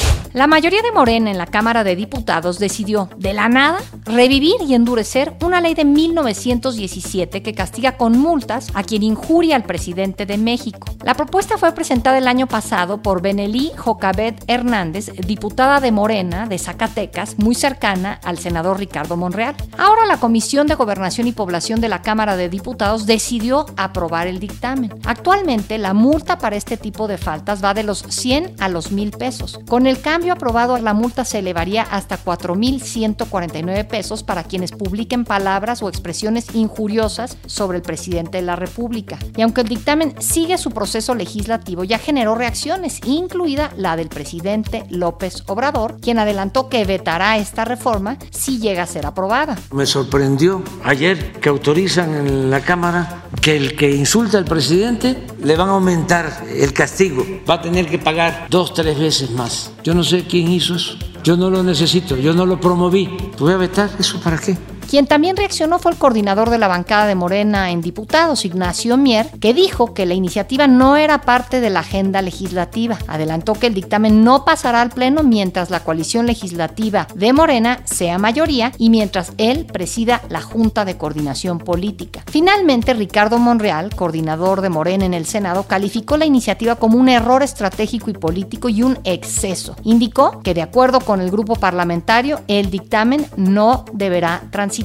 La 0.33 0.47
mayoría 0.47 0.81
de 0.81 0.93
Morena 0.93 1.29
en 1.29 1.37
la 1.37 1.45
Cámara 1.45 1.83
de 1.83 1.97
Diputados 1.97 2.57
decidió, 2.57 3.09
de 3.17 3.33
la 3.33 3.49
nada, 3.49 3.79
revivir 4.05 4.55
y 4.65 4.75
endurecer 4.75 5.35
una 5.43 5.59
ley 5.59 5.73
de 5.73 5.83
1917 5.83 7.43
que 7.43 7.53
castiga 7.53 7.97
con 7.97 8.17
multas 8.17 8.69
a 8.73 8.83
quien 8.83 9.03
injuria 9.03 9.57
al 9.57 9.63
presidente 9.63 10.25
de 10.25 10.37
México. 10.37 10.87
La 11.03 11.15
propuesta 11.15 11.57
fue 11.57 11.73
presentada 11.73 12.17
el 12.17 12.29
año 12.29 12.47
pasado 12.47 13.01
por 13.01 13.21
Benelí 13.21 13.71
Jocabet 13.75 14.41
Hernández, 14.47 15.11
diputada 15.27 15.81
de 15.81 15.91
Morena 15.91 16.47
de 16.47 16.59
Zacatecas, 16.59 17.37
muy 17.37 17.53
cercana 17.53 18.17
al 18.23 18.37
senador 18.37 18.79
Ricardo 18.79 19.17
Monreal. 19.17 19.55
Ahora 19.77 20.05
la 20.05 20.17
Comisión 20.17 20.65
de 20.65 20.75
Gobernación 20.75 21.27
y 21.27 21.33
Población 21.33 21.81
de 21.81 21.89
la 21.89 22.01
Cámara 22.01 22.37
de 22.37 22.47
Diputados 22.47 23.05
decidió 23.05 23.65
aprobar 23.75 24.27
el 24.27 24.39
dictamen. 24.39 24.93
Actualmente 25.03 25.77
la 25.77 25.93
multa 25.93 26.37
para 26.37 26.55
este 26.55 26.77
tipo 26.77 27.09
de 27.09 27.17
faltas 27.17 27.61
va 27.61 27.73
de 27.73 27.83
los 27.83 28.05
100 28.07 28.55
a 28.59 28.69
los 28.69 28.93
1000 28.93 29.11
pesos. 29.11 29.59
Con 29.67 29.87
el 29.87 29.99
cambio 29.99 30.20
aprobado, 30.29 30.77
la 30.77 30.93
multa 30.93 31.25
se 31.25 31.39
elevaría 31.39 31.83
hasta 31.83 32.23
4.149 32.23 33.87
pesos 33.87 34.23
para 34.23 34.43
quienes 34.43 34.71
publiquen 34.71 35.25
palabras 35.25 35.81
o 35.81 35.89
expresiones 35.89 36.53
injuriosas 36.53 37.37
sobre 37.45 37.77
el 37.77 37.83
presidente 37.83 38.37
de 38.37 38.43
la 38.43 38.55
República. 38.55 39.17
Y 39.35 39.41
aunque 39.41 39.61
el 39.61 39.67
dictamen 39.67 40.13
sigue 40.19 40.57
su 40.57 40.71
proceso 40.71 41.15
legislativo, 41.15 41.83
ya 41.83 41.97
generó 41.97 42.35
reacciones, 42.35 42.99
incluida 43.05 43.71
la 43.77 43.95
del 43.95 44.09
presidente 44.09 44.85
López 44.89 45.43
Obrador, 45.47 45.99
quien 45.99 46.19
adelantó 46.19 46.69
que 46.69 46.85
vetará 46.85 47.37
esta 47.37 47.65
reforma 47.65 48.17
si 48.29 48.59
llega 48.59 48.83
a 48.83 48.87
ser 48.87 49.05
aprobada. 49.05 49.57
Me 49.71 49.85
sorprendió 49.85 50.63
ayer 50.83 51.33
que 51.33 51.49
autorizan 51.49 52.13
en 52.15 52.49
la 52.49 52.61
Cámara 52.61 53.23
que 53.41 53.55
el 53.55 53.75
que 53.75 53.91
insulta 53.91 54.37
al 54.37 54.45
presidente 54.45 55.17
le 55.43 55.55
van 55.55 55.69
a 55.69 55.71
aumentar 55.71 56.45
el 56.49 56.73
castigo, 56.73 57.25
va 57.49 57.55
a 57.55 57.61
tener 57.61 57.87
que 57.87 57.97
pagar 57.97 58.47
dos, 58.49 58.73
tres 58.73 58.99
veces 58.99 59.31
más. 59.31 59.71
Yo 59.83 59.93
no 59.93 60.03
sé 60.03 60.25
quién 60.25 60.51
hizo 60.51 60.75
eso. 60.75 60.95
Yo 61.23 61.37
no 61.37 61.49
lo 61.49 61.63
necesito, 61.63 62.15
yo 62.17 62.33
no 62.33 62.45
lo 62.45 62.59
promoví. 62.59 63.09
¿Voy 63.39 63.53
a 63.53 63.57
vetar 63.57 63.89
eso 63.99 64.19
para 64.19 64.37
qué? 64.37 64.57
Quien 64.91 65.07
también 65.07 65.37
reaccionó 65.37 65.79
fue 65.79 65.93
el 65.93 65.97
coordinador 65.97 66.49
de 66.49 66.57
la 66.57 66.67
bancada 66.67 67.05
de 67.05 67.15
Morena 67.15 67.71
en 67.71 67.79
diputados, 67.79 68.43
Ignacio 68.43 68.97
Mier, 68.97 69.25
que 69.39 69.53
dijo 69.53 69.93
que 69.93 70.05
la 70.05 70.15
iniciativa 70.15 70.67
no 70.67 70.97
era 70.97 71.21
parte 71.21 71.61
de 71.61 71.69
la 71.69 71.79
agenda 71.79 72.21
legislativa. 72.21 72.97
Adelantó 73.07 73.53
que 73.53 73.67
el 73.67 73.73
dictamen 73.73 74.25
no 74.25 74.43
pasará 74.43 74.81
al 74.81 74.89
Pleno 74.89 75.23
mientras 75.23 75.69
la 75.69 75.79
coalición 75.85 76.25
legislativa 76.25 77.07
de 77.15 77.31
Morena 77.31 77.79
sea 77.85 78.17
mayoría 78.17 78.73
y 78.77 78.89
mientras 78.89 79.31
él 79.37 79.65
presida 79.65 80.23
la 80.27 80.41
Junta 80.41 80.83
de 80.83 80.97
Coordinación 80.97 81.59
Política. 81.59 82.25
Finalmente, 82.29 82.93
Ricardo 82.93 83.37
Monreal, 83.37 83.95
coordinador 83.95 84.59
de 84.59 84.71
Morena 84.71 85.05
en 85.05 85.13
el 85.13 85.25
Senado, 85.25 85.63
calificó 85.67 86.17
la 86.17 86.25
iniciativa 86.25 86.75
como 86.75 86.97
un 86.97 87.07
error 87.07 87.43
estratégico 87.43 88.09
y 88.09 88.13
político 88.13 88.67
y 88.67 88.83
un 88.83 88.99
exceso. 89.05 89.73
Indicó 89.83 90.41
que 90.41 90.53
de 90.53 90.63
acuerdo 90.63 90.99
con 90.99 91.21
el 91.21 91.31
grupo 91.31 91.55
parlamentario, 91.55 92.41
el 92.49 92.69
dictamen 92.69 93.25
no 93.37 93.85
deberá 93.93 94.41
transitar 94.51 94.80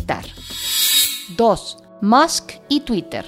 2. 1.37 1.79
Musk 2.03 2.53
y 2.69 2.81
Twitter. 2.81 3.25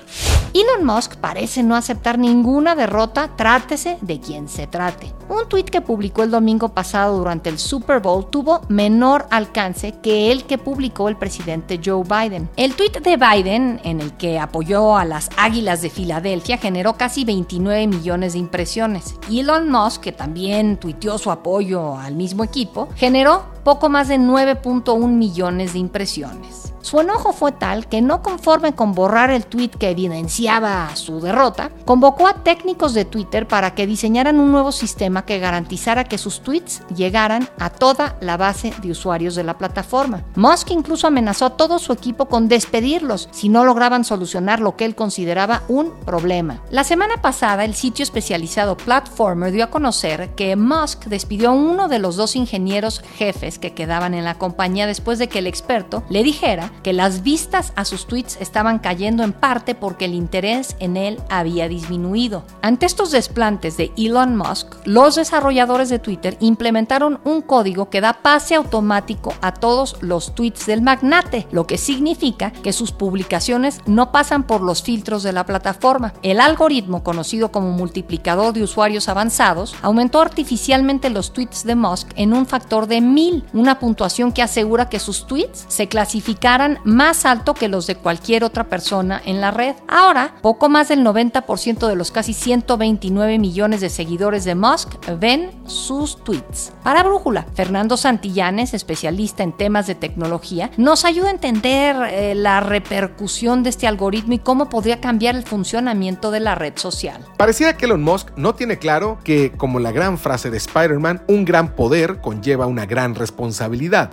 Elon 0.54 0.87
Musk 0.87 1.16
parece 1.16 1.62
no 1.62 1.76
aceptar 1.76 2.18
ninguna 2.18 2.75
derrota, 2.75 3.37
trátese 3.37 3.98
de 4.00 4.18
quien 4.18 4.48
se 4.48 4.66
trate. 4.66 5.12
Un 5.28 5.46
tuit 5.46 5.68
que 5.68 5.82
publicó 5.82 6.22
el 6.22 6.30
domingo 6.30 6.70
pasado 6.70 7.18
durante 7.18 7.50
el 7.50 7.58
Super 7.58 8.00
Bowl 8.00 8.30
tuvo 8.30 8.62
menor 8.68 9.26
alcance 9.30 9.92
que 10.02 10.32
el 10.32 10.44
que 10.44 10.56
publicó 10.56 11.10
el 11.10 11.16
presidente 11.16 11.80
Joe 11.84 12.02
Biden. 12.02 12.48
El 12.56 12.75
tuit 12.75 12.98
de 12.98 13.16
Biden, 13.18 13.80
en 13.84 14.00
el 14.00 14.14
que 14.16 14.38
apoyó 14.38 14.96
a 14.96 15.04
las 15.04 15.28
Águilas 15.37 15.82
de 15.82 15.90
Filadelfia, 15.90 16.56
generó 16.56 16.94
casi 16.94 17.26
29 17.26 17.87
millones 17.87 18.32
de 18.32 18.38
impresiones. 18.38 19.16
Elon 19.30 19.70
Musk, 19.70 20.00
que 20.00 20.12
también 20.12 20.78
tuiteó 20.78 21.18
su 21.18 21.30
apoyo 21.30 21.96
al 21.98 22.14
mismo 22.14 22.42
equipo, 22.42 22.88
generó 22.96 23.44
poco 23.68 23.90
más 23.90 24.08
de 24.08 24.18
9.1 24.18 25.08
millones 25.08 25.75
de 25.75 25.78
impresiones. 25.78 26.68
Su 26.80 27.00
enojo 27.00 27.34
fue 27.34 27.52
tal 27.52 27.87
que 27.87 28.00
no 28.00 28.22
conforme 28.22 28.74
con 28.74 28.94
borrar 28.94 29.28
el 29.28 29.44
tweet 29.44 29.68
que 29.68 29.90
evidenciaba 29.90 30.96
su 30.96 31.20
derrota, 31.20 31.70
convocó 31.85 32.26
a 32.26 32.42
técnicos 32.42 32.94
de 32.94 33.04
Twitter 33.04 33.46
para 33.46 33.74
que 33.74 33.87
diseñaran 33.87 34.40
un 34.40 34.52
nuevo 34.52 34.72
sistema 34.72 35.26
que 35.26 35.38
garantizara 35.38 36.04
que 36.04 36.16
sus 36.16 36.40
tweets 36.40 36.83
llegaran 36.94 37.46
a 37.59 37.68
toda 37.68 38.16
la 38.22 38.38
base 38.38 38.72
de 38.81 38.90
usuarios 38.90 39.35
de 39.35 39.44
la 39.44 39.59
plataforma. 39.59 40.24
Musk 40.35 40.70
incluso 40.70 41.07
amenazó 41.07 41.44
a 41.44 41.57
todo 41.59 41.78
su 41.78 41.92
equipo 41.92 42.26
con 42.26 42.48
despedirlos 42.48 43.28
si 43.33 43.50
no 43.50 43.66
lograban 43.66 44.04
solucionar 44.04 44.61
lo 44.61 44.76
que 44.76 44.87
él 44.87 44.94
consideraba 44.94 45.64
un 45.68 45.90
problema. 46.07 46.62
La 46.70 46.85
semana 46.85 47.20
pasada, 47.20 47.66
el 47.66 47.74
sitio 47.74 48.02
especializado 48.02 48.78
Platformer 48.78 49.52
dio 49.52 49.64
a 49.64 49.70
conocer 49.70 50.31
que 50.37 50.57
Musk 50.57 51.04
despidió 51.04 51.50
a 51.50 51.52
uno 51.52 51.88
de 51.88 51.98
los 51.98 52.16
dos 52.16 52.35
ingenieros 52.35 53.00
jefes 53.18 53.58
que 53.59 53.75
quedaban 53.75 54.14
en 54.14 54.25
la 54.25 54.35
compañía 54.35 54.87
después 54.87 55.18
de 55.18 55.29
que 55.29 55.40
el 55.40 55.47
experto 55.47 56.03
le 56.09 56.23
dijera 56.23 56.71
que 56.83 56.92
las 56.92 57.23
vistas 57.23 57.73
a 57.77 57.85
sus 57.85 58.07
tweets 58.07 58.38
estaban 58.40 58.79
cayendo 58.79 59.23
en 59.23 59.33
parte 59.33 59.75
porque 59.75 60.07
el 60.07 60.14
interés 60.14 60.77
en 60.81 60.97
él 60.97 61.21
había 61.29 61.68
disminuido. 61.68 62.44
Ante 62.62 62.87
estos 62.87 63.11
desplantes 63.11 63.77
de 63.77 63.92
Elon 63.97 64.37
Musk, 64.37 64.75
los 64.85 65.16
desarrolladores 65.16 65.88
de 65.88 65.99
Twitter 65.99 66.37
implementaron 66.40 67.21
un 67.25 67.42
código 67.42 67.90
que 67.90 68.01
da 68.01 68.14
pase 68.23 68.55
automático 68.55 69.35
a 69.40 69.53
todos 69.55 69.97
los 70.01 70.35
tweets 70.35 70.66
del 70.66 70.83
magnate, 70.83 71.47
lo 71.51 71.66
que 71.66 71.79
significa 71.79 72.51
que 72.51 72.73
sus 72.73 72.92
publicaciones 72.92 73.81
no 73.87 74.12
pasan 74.12 74.44
por 74.44 74.61
los 74.61 74.83
filtros 74.83 75.23
de 75.23 75.33
la 75.33 75.44
plataforma. 75.44 76.14
El 76.23 76.40
algoritmo 76.40 77.03
conocido 77.03 77.51
como 77.51 77.71
multiplicador 77.71 78.53
de 78.53 78.62
usuarios 78.62 79.09
avanzados 79.09 79.75
aumentó 79.83 80.21
artificialmente 80.21 81.11
los 81.11 81.33
tweets 81.33 81.64
de 81.64 81.75
Musk 81.75 82.09
en 82.16 82.33
un 82.33 82.47
factor 82.47 82.87
de 82.87 83.01
mil, 83.01 83.44
una 83.52 83.78
puntuación 83.78 84.32
que 84.32 84.42
asegura 84.42 84.88
que 84.88 84.98
sus 84.98 85.26
tweets 85.26 85.64
se 85.68 85.88
clasificaran 85.88 86.78
más 86.84 87.24
alto 87.24 87.54
que 87.54 87.68
los 87.68 87.87
de 87.87 87.96
cualquier 87.96 88.44
otra 88.44 88.64
persona 88.64 89.20
en 89.24 89.40
la 89.40 89.50
red. 89.50 89.76
Ahora, 89.88 90.34
poco 90.42 90.68
más 90.68 90.88
del 90.88 91.04
90% 91.04 91.87
de 91.87 91.96
los 91.96 92.11
casi 92.11 92.34
129 92.34 93.38
millones 93.38 93.80
de 93.80 93.90
seguidores 93.90 94.44
de 94.44 94.54
Musk 94.54 94.94
ven 95.18 95.50
sus 95.66 96.22
tweets. 96.24 96.72
Para 96.82 97.02
Brújula, 97.02 97.46
Fernando 97.54 97.96
Santillanes, 97.96 98.74
especialista 98.74 99.42
en 99.42 99.56
temas 99.56 99.87
de 99.87 99.94
tecnología, 99.94 100.70
nos 100.76 101.04
ayuda 101.04 101.28
a 101.28 101.32
entender 101.32 101.96
eh, 102.11 102.34
la 102.34 102.61
repercusión 102.61 103.62
de 103.62 103.70
este 103.70 103.87
algoritmo 103.87 104.34
y 104.34 104.38
cómo 104.38 104.68
podría 104.68 105.00
cambiar 105.00 105.37
el 105.37 105.44
funcionamiento 105.44 106.30
de 106.30 106.40
la 106.40 106.54
red 106.54 106.74
social. 106.76 107.24
Pareciera 107.37 107.76
que 107.76 107.87
Elon 107.87 108.02
Musk 108.02 108.30
no 108.37 108.54
tiene 108.54 108.78
claro 108.78 109.18
que, 109.24 109.52
como 109.52 109.78
la 109.80 109.92
gran 109.92 110.18
frase 110.18 110.50
de 110.50 110.56
Spider-Man, 110.56 111.22
un 111.28 111.44
gran 111.44 111.74
poder 111.74 112.20
conlleva 112.20 112.66
una 112.66 112.87
gran 112.87 113.14
responsabilidad. 113.14 113.27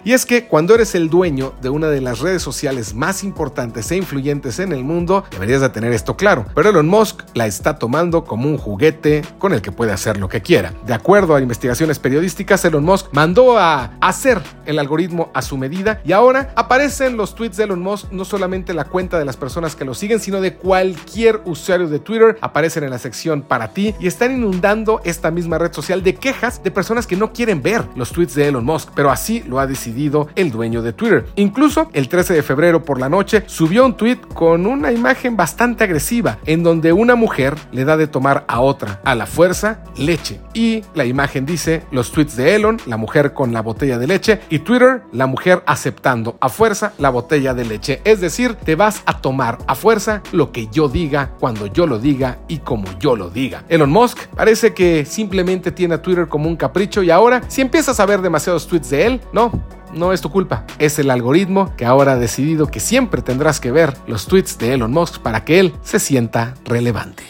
Y 0.04 0.14
es 0.14 0.26
que 0.26 0.48
cuando 0.48 0.76
eres 0.76 0.96
el 0.96 1.10
dueño 1.10 1.54
de 1.62 1.70
una 1.70 1.88
de 1.88 2.02
las 2.02 2.20
redes 2.20 2.42
sociales 2.42 2.94
más 2.94 3.24
importantes 3.24 3.92
e 3.92 3.98
influyentes 3.98 4.60
en 4.60 4.72
el 4.72 4.84
mundo, 4.84 5.24
deberías 5.32 5.62
de 5.62 5.70
tener 5.70 5.94
esto 5.94 6.16
claro. 6.16 6.46
Pero 6.54 6.70
Elon 6.70 6.88
Musk 6.88 7.24
la 7.34 7.48
está 7.48 7.78
tomando 7.78 8.24
como 8.24 8.50
un 8.50 8.58
juguete 8.58 9.24
con 9.38 9.54
el 9.54 9.62
que 9.62 9.72
puede 9.72 9.92
hacer 9.92 10.18
lo 10.18 10.30
que 10.30 10.42
quiera. 10.42 10.74
De 10.86 10.94
acuerdo 10.94 11.36
a 11.36 11.42
investigaciones 11.42 12.00
periodísticas, 12.00 12.64
Elon 12.66 12.84
Musk 12.84 13.08
mandó 13.12 13.58
a 13.58 13.92
hacer 14.02 14.42
el 14.66 14.80
algoritmo 14.80 15.32
a 15.34 15.42
su 15.42 15.58
medida 15.58 16.02
y 16.06 16.12
ahora 16.12 16.54
aparecen 16.56 17.18
los 17.18 17.36
tweets 17.36 17.58
de 17.58 17.66
Elon 17.66 17.82
Musk, 17.82 18.12
no 18.12 18.26
solamente 18.26 18.74
la 18.74 18.86
cuenta 18.86 19.20
de 19.20 19.26
las 19.26 19.38
personas 19.38 19.76
que 19.76 19.86
lo 19.86 19.94
siguen, 19.94 20.20
sino 20.20 20.42
de 20.42 20.56
cualquier 20.56 21.42
usuario 21.46 21.88
de 21.88 22.00
Twitter, 22.00 22.38
aparecen 22.42 22.84
en 22.84 22.90
la 22.90 23.00
sección 23.00 23.42
para 23.42 23.70
ti 23.70 23.96
y 24.00 24.08
están 24.08 24.34
inundando 24.34 25.02
esta 25.04 25.32
misma 25.32 25.58
red 25.58 25.74
social 25.74 26.04
de 26.04 26.16
quejas 26.16 26.64
de 26.64 26.72
personas 26.72 27.08
que 27.08 27.16
no 27.16 27.34
quieren 27.34 27.62
ver 27.62 27.84
los 27.96 28.12
tweets 28.12 28.36
de 28.36 28.48
Elon 28.48 28.66
Musk, 28.66 28.94
así 29.10 29.44
lo 29.48 29.60
ha 29.60 29.68
decidido 29.68 30.28
el 30.36 30.52
dueño 30.52 30.82
de 30.82 30.94
Twitter. 30.94 31.26
Incluso 31.36 31.90
el 31.94 32.08
13 32.08 32.34
de 32.34 32.44
febrero 32.44 32.84
por 32.84 33.00
la 33.00 33.10
noche, 33.10 33.44
subió 33.48 33.86
un 33.86 33.98
tweet 33.98 34.20
con 34.34 34.66
una 34.66 34.92
imagen 34.92 35.36
bastante 35.38 35.84
agresiva, 35.84 36.38
en 36.46 36.64
donde 36.64 36.94
una 36.94 37.16
mujer 37.16 37.56
le 37.72 37.86
da 37.86 37.98
de 37.98 38.08
tomar 38.08 38.46
a 38.48 38.60
otra, 38.60 39.02
a 39.04 39.16
la 39.16 39.26
fuerza, 39.26 39.84
leche. 39.98 40.40
Y 40.54 40.84
la 40.94 41.06
imagen 41.06 41.46
dice 41.46 41.84
los 41.92 42.12
tweets 42.12 42.36
de 42.36 42.56
Elon, 42.56 42.78
la 42.86 42.98
mujer 42.98 43.34
con 43.34 43.54
la 43.54 43.62
botella 43.62 43.98
de 43.98 44.08
leche, 44.08 44.42
y 44.50 44.60
Twitter, 44.60 45.04
la 45.12 45.28
mujer 45.28 45.64
aceptando 45.66 46.38
a 46.40 46.50
fuerza 46.50 46.94
la 46.98 47.10
botella 47.10 47.54
de 47.54 47.66
leche. 47.66 48.02
Es 48.04 48.22
decir, 48.22 48.56
te 48.56 48.76
vas 48.76 49.04
a 49.06 49.20
tomar 49.22 49.58
a 49.68 49.76
fuerza 49.76 50.22
lo 50.32 50.52
que 50.52 50.68
yo 50.68 50.90
diga, 50.90 51.32
cuando 51.40 51.68
yo 51.68 51.88
lo 51.88 52.00
diga 52.00 52.40
y 52.48 52.60
como 52.60 52.88
yo 53.00 53.16
lo 53.16 53.30
diga. 53.30 53.64
Elon 53.70 53.90
Musk 53.90 54.28
parece 54.36 54.74
que 54.74 55.06
simplemente 55.06 55.72
tiene 55.72 55.96
a 55.96 56.02
Twitter 56.02 56.28
como 56.28 56.48
un 56.48 56.56
capricho 56.56 57.04
y 57.04 57.12
ahora, 57.12 57.42
si 57.48 57.62
empiezas 57.62 58.00
a 58.00 58.06
ver 58.06 58.22
demasiados 58.22 58.68
tweets 58.68 58.90
de 58.90 58.95
él, 59.04 59.22
no, 59.34 59.52
no 59.94 60.14
es 60.14 60.22
tu 60.22 60.30
culpa, 60.30 60.66
es 60.80 61.00
el 61.00 61.10
algoritmo 61.10 61.76
que 61.76 61.86
ahora 61.86 62.14
ha 62.14 62.18
decidido 62.18 62.68
que 62.68 62.80
siempre 62.80 63.22
tendrás 63.22 63.60
que 63.60 63.72
ver 63.72 63.94
los 64.08 64.28
tweets 64.28 64.58
de 64.58 64.74
Elon 64.74 64.92
Musk 64.92 65.20
para 65.20 65.44
que 65.44 65.60
él 65.60 65.74
se 65.84 66.00
sienta 66.00 66.54
relevante. 66.64 67.24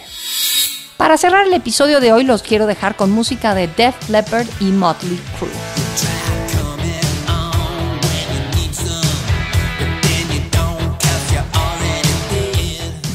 Para 0.98 1.18
cerrar 1.18 1.46
el 1.46 1.54
episodio 1.54 2.00
de 2.00 2.14
hoy 2.14 2.24
los 2.24 2.42
quiero 2.42 2.68
dejar 2.68 2.96
con 2.96 3.12
música 3.12 3.54
de 3.54 3.68
Def 3.68 4.10
Leppard 4.10 4.48
y 4.60 4.66
Motley 4.66 5.20
Crue. 5.38 6.25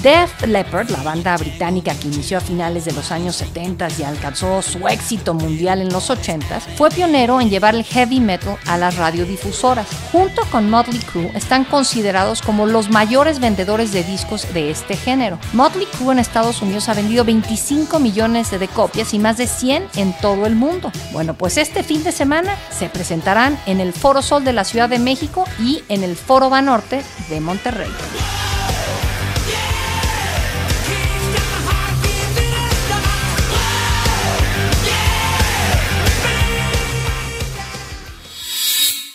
Def 0.03 0.47
Leppard, 0.47 0.89
la 0.89 1.03
banda 1.03 1.37
británica 1.37 1.95
que 1.95 2.09
inició 2.09 2.39
a 2.39 2.41
finales 2.41 2.87
de 2.87 2.93
los 2.93 3.13
años 3.13 3.37
70 3.37 3.89
y 3.99 4.03
alcanzó 4.03 4.63
su 4.63 4.89
éxito 4.89 5.35
mundial 5.35 5.83
en 5.83 5.93
los 5.93 6.09
80, 6.09 6.61
fue 6.77 6.89
pionero 6.89 7.39
en 7.39 7.51
llevar 7.51 7.75
el 7.75 7.85
heavy 7.85 8.19
metal 8.19 8.57
a 8.67 8.79
las 8.79 8.97
radiodifusoras. 8.97 9.87
Junto 10.11 10.43
con 10.47 10.71
Motley 10.71 11.01
Crue 11.01 11.31
están 11.35 11.65
considerados 11.65 12.41
como 12.41 12.65
los 12.65 12.89
mayores 12.89 13.41
vendedores 13.41 13.93
de 13.93 14.03
discos 14.03 14.53
de 14.55 14.71
este 14.71 14.97
género. 14.97 15.39
Motley 15.53 15.87
Crue 15.99 16.13
en 16.13 16.19
Estados 16.19 16.63
Unidos 16.63 16.89
ha 16.89 16.95
vendido 16.95 17.25
25 17.27 17.99
millones 17.99 18.51
de 18.51 18.69
copias 18.69 19.13
y 19.13 19.19
más 19.19 19.37
de 19.37 19.47
100 19.47 19.87
en 19.97 20.15
todo 20.23 20.47
el 20.47 20.55
mundo. 20.55 20.91
Bueno, 21.13 21.35
pues 21.35 21.59
este 21.59 21.83
fin 21.83 22.03
de 22.05 22.13
semana 22.13 22.57
se 22.71 22.89
presentarán 22.89 23.61
en 23.67 23.81
el 23.81 23.93
Foro 23.93 24.23
Sol 24.23 24.45
de 24.45 24.55
la 24.55 24.65
Ciudad 24.65 24.89
de 24.89 24.99
México 24.99 25.45
y 25.59 25.83
en 25.91 26.03
el 26.05 26.17
Foro 26.17 26.49
Banorte 26.49 27.03
de 27.29 27.41
Monterrey. 27.41 27.91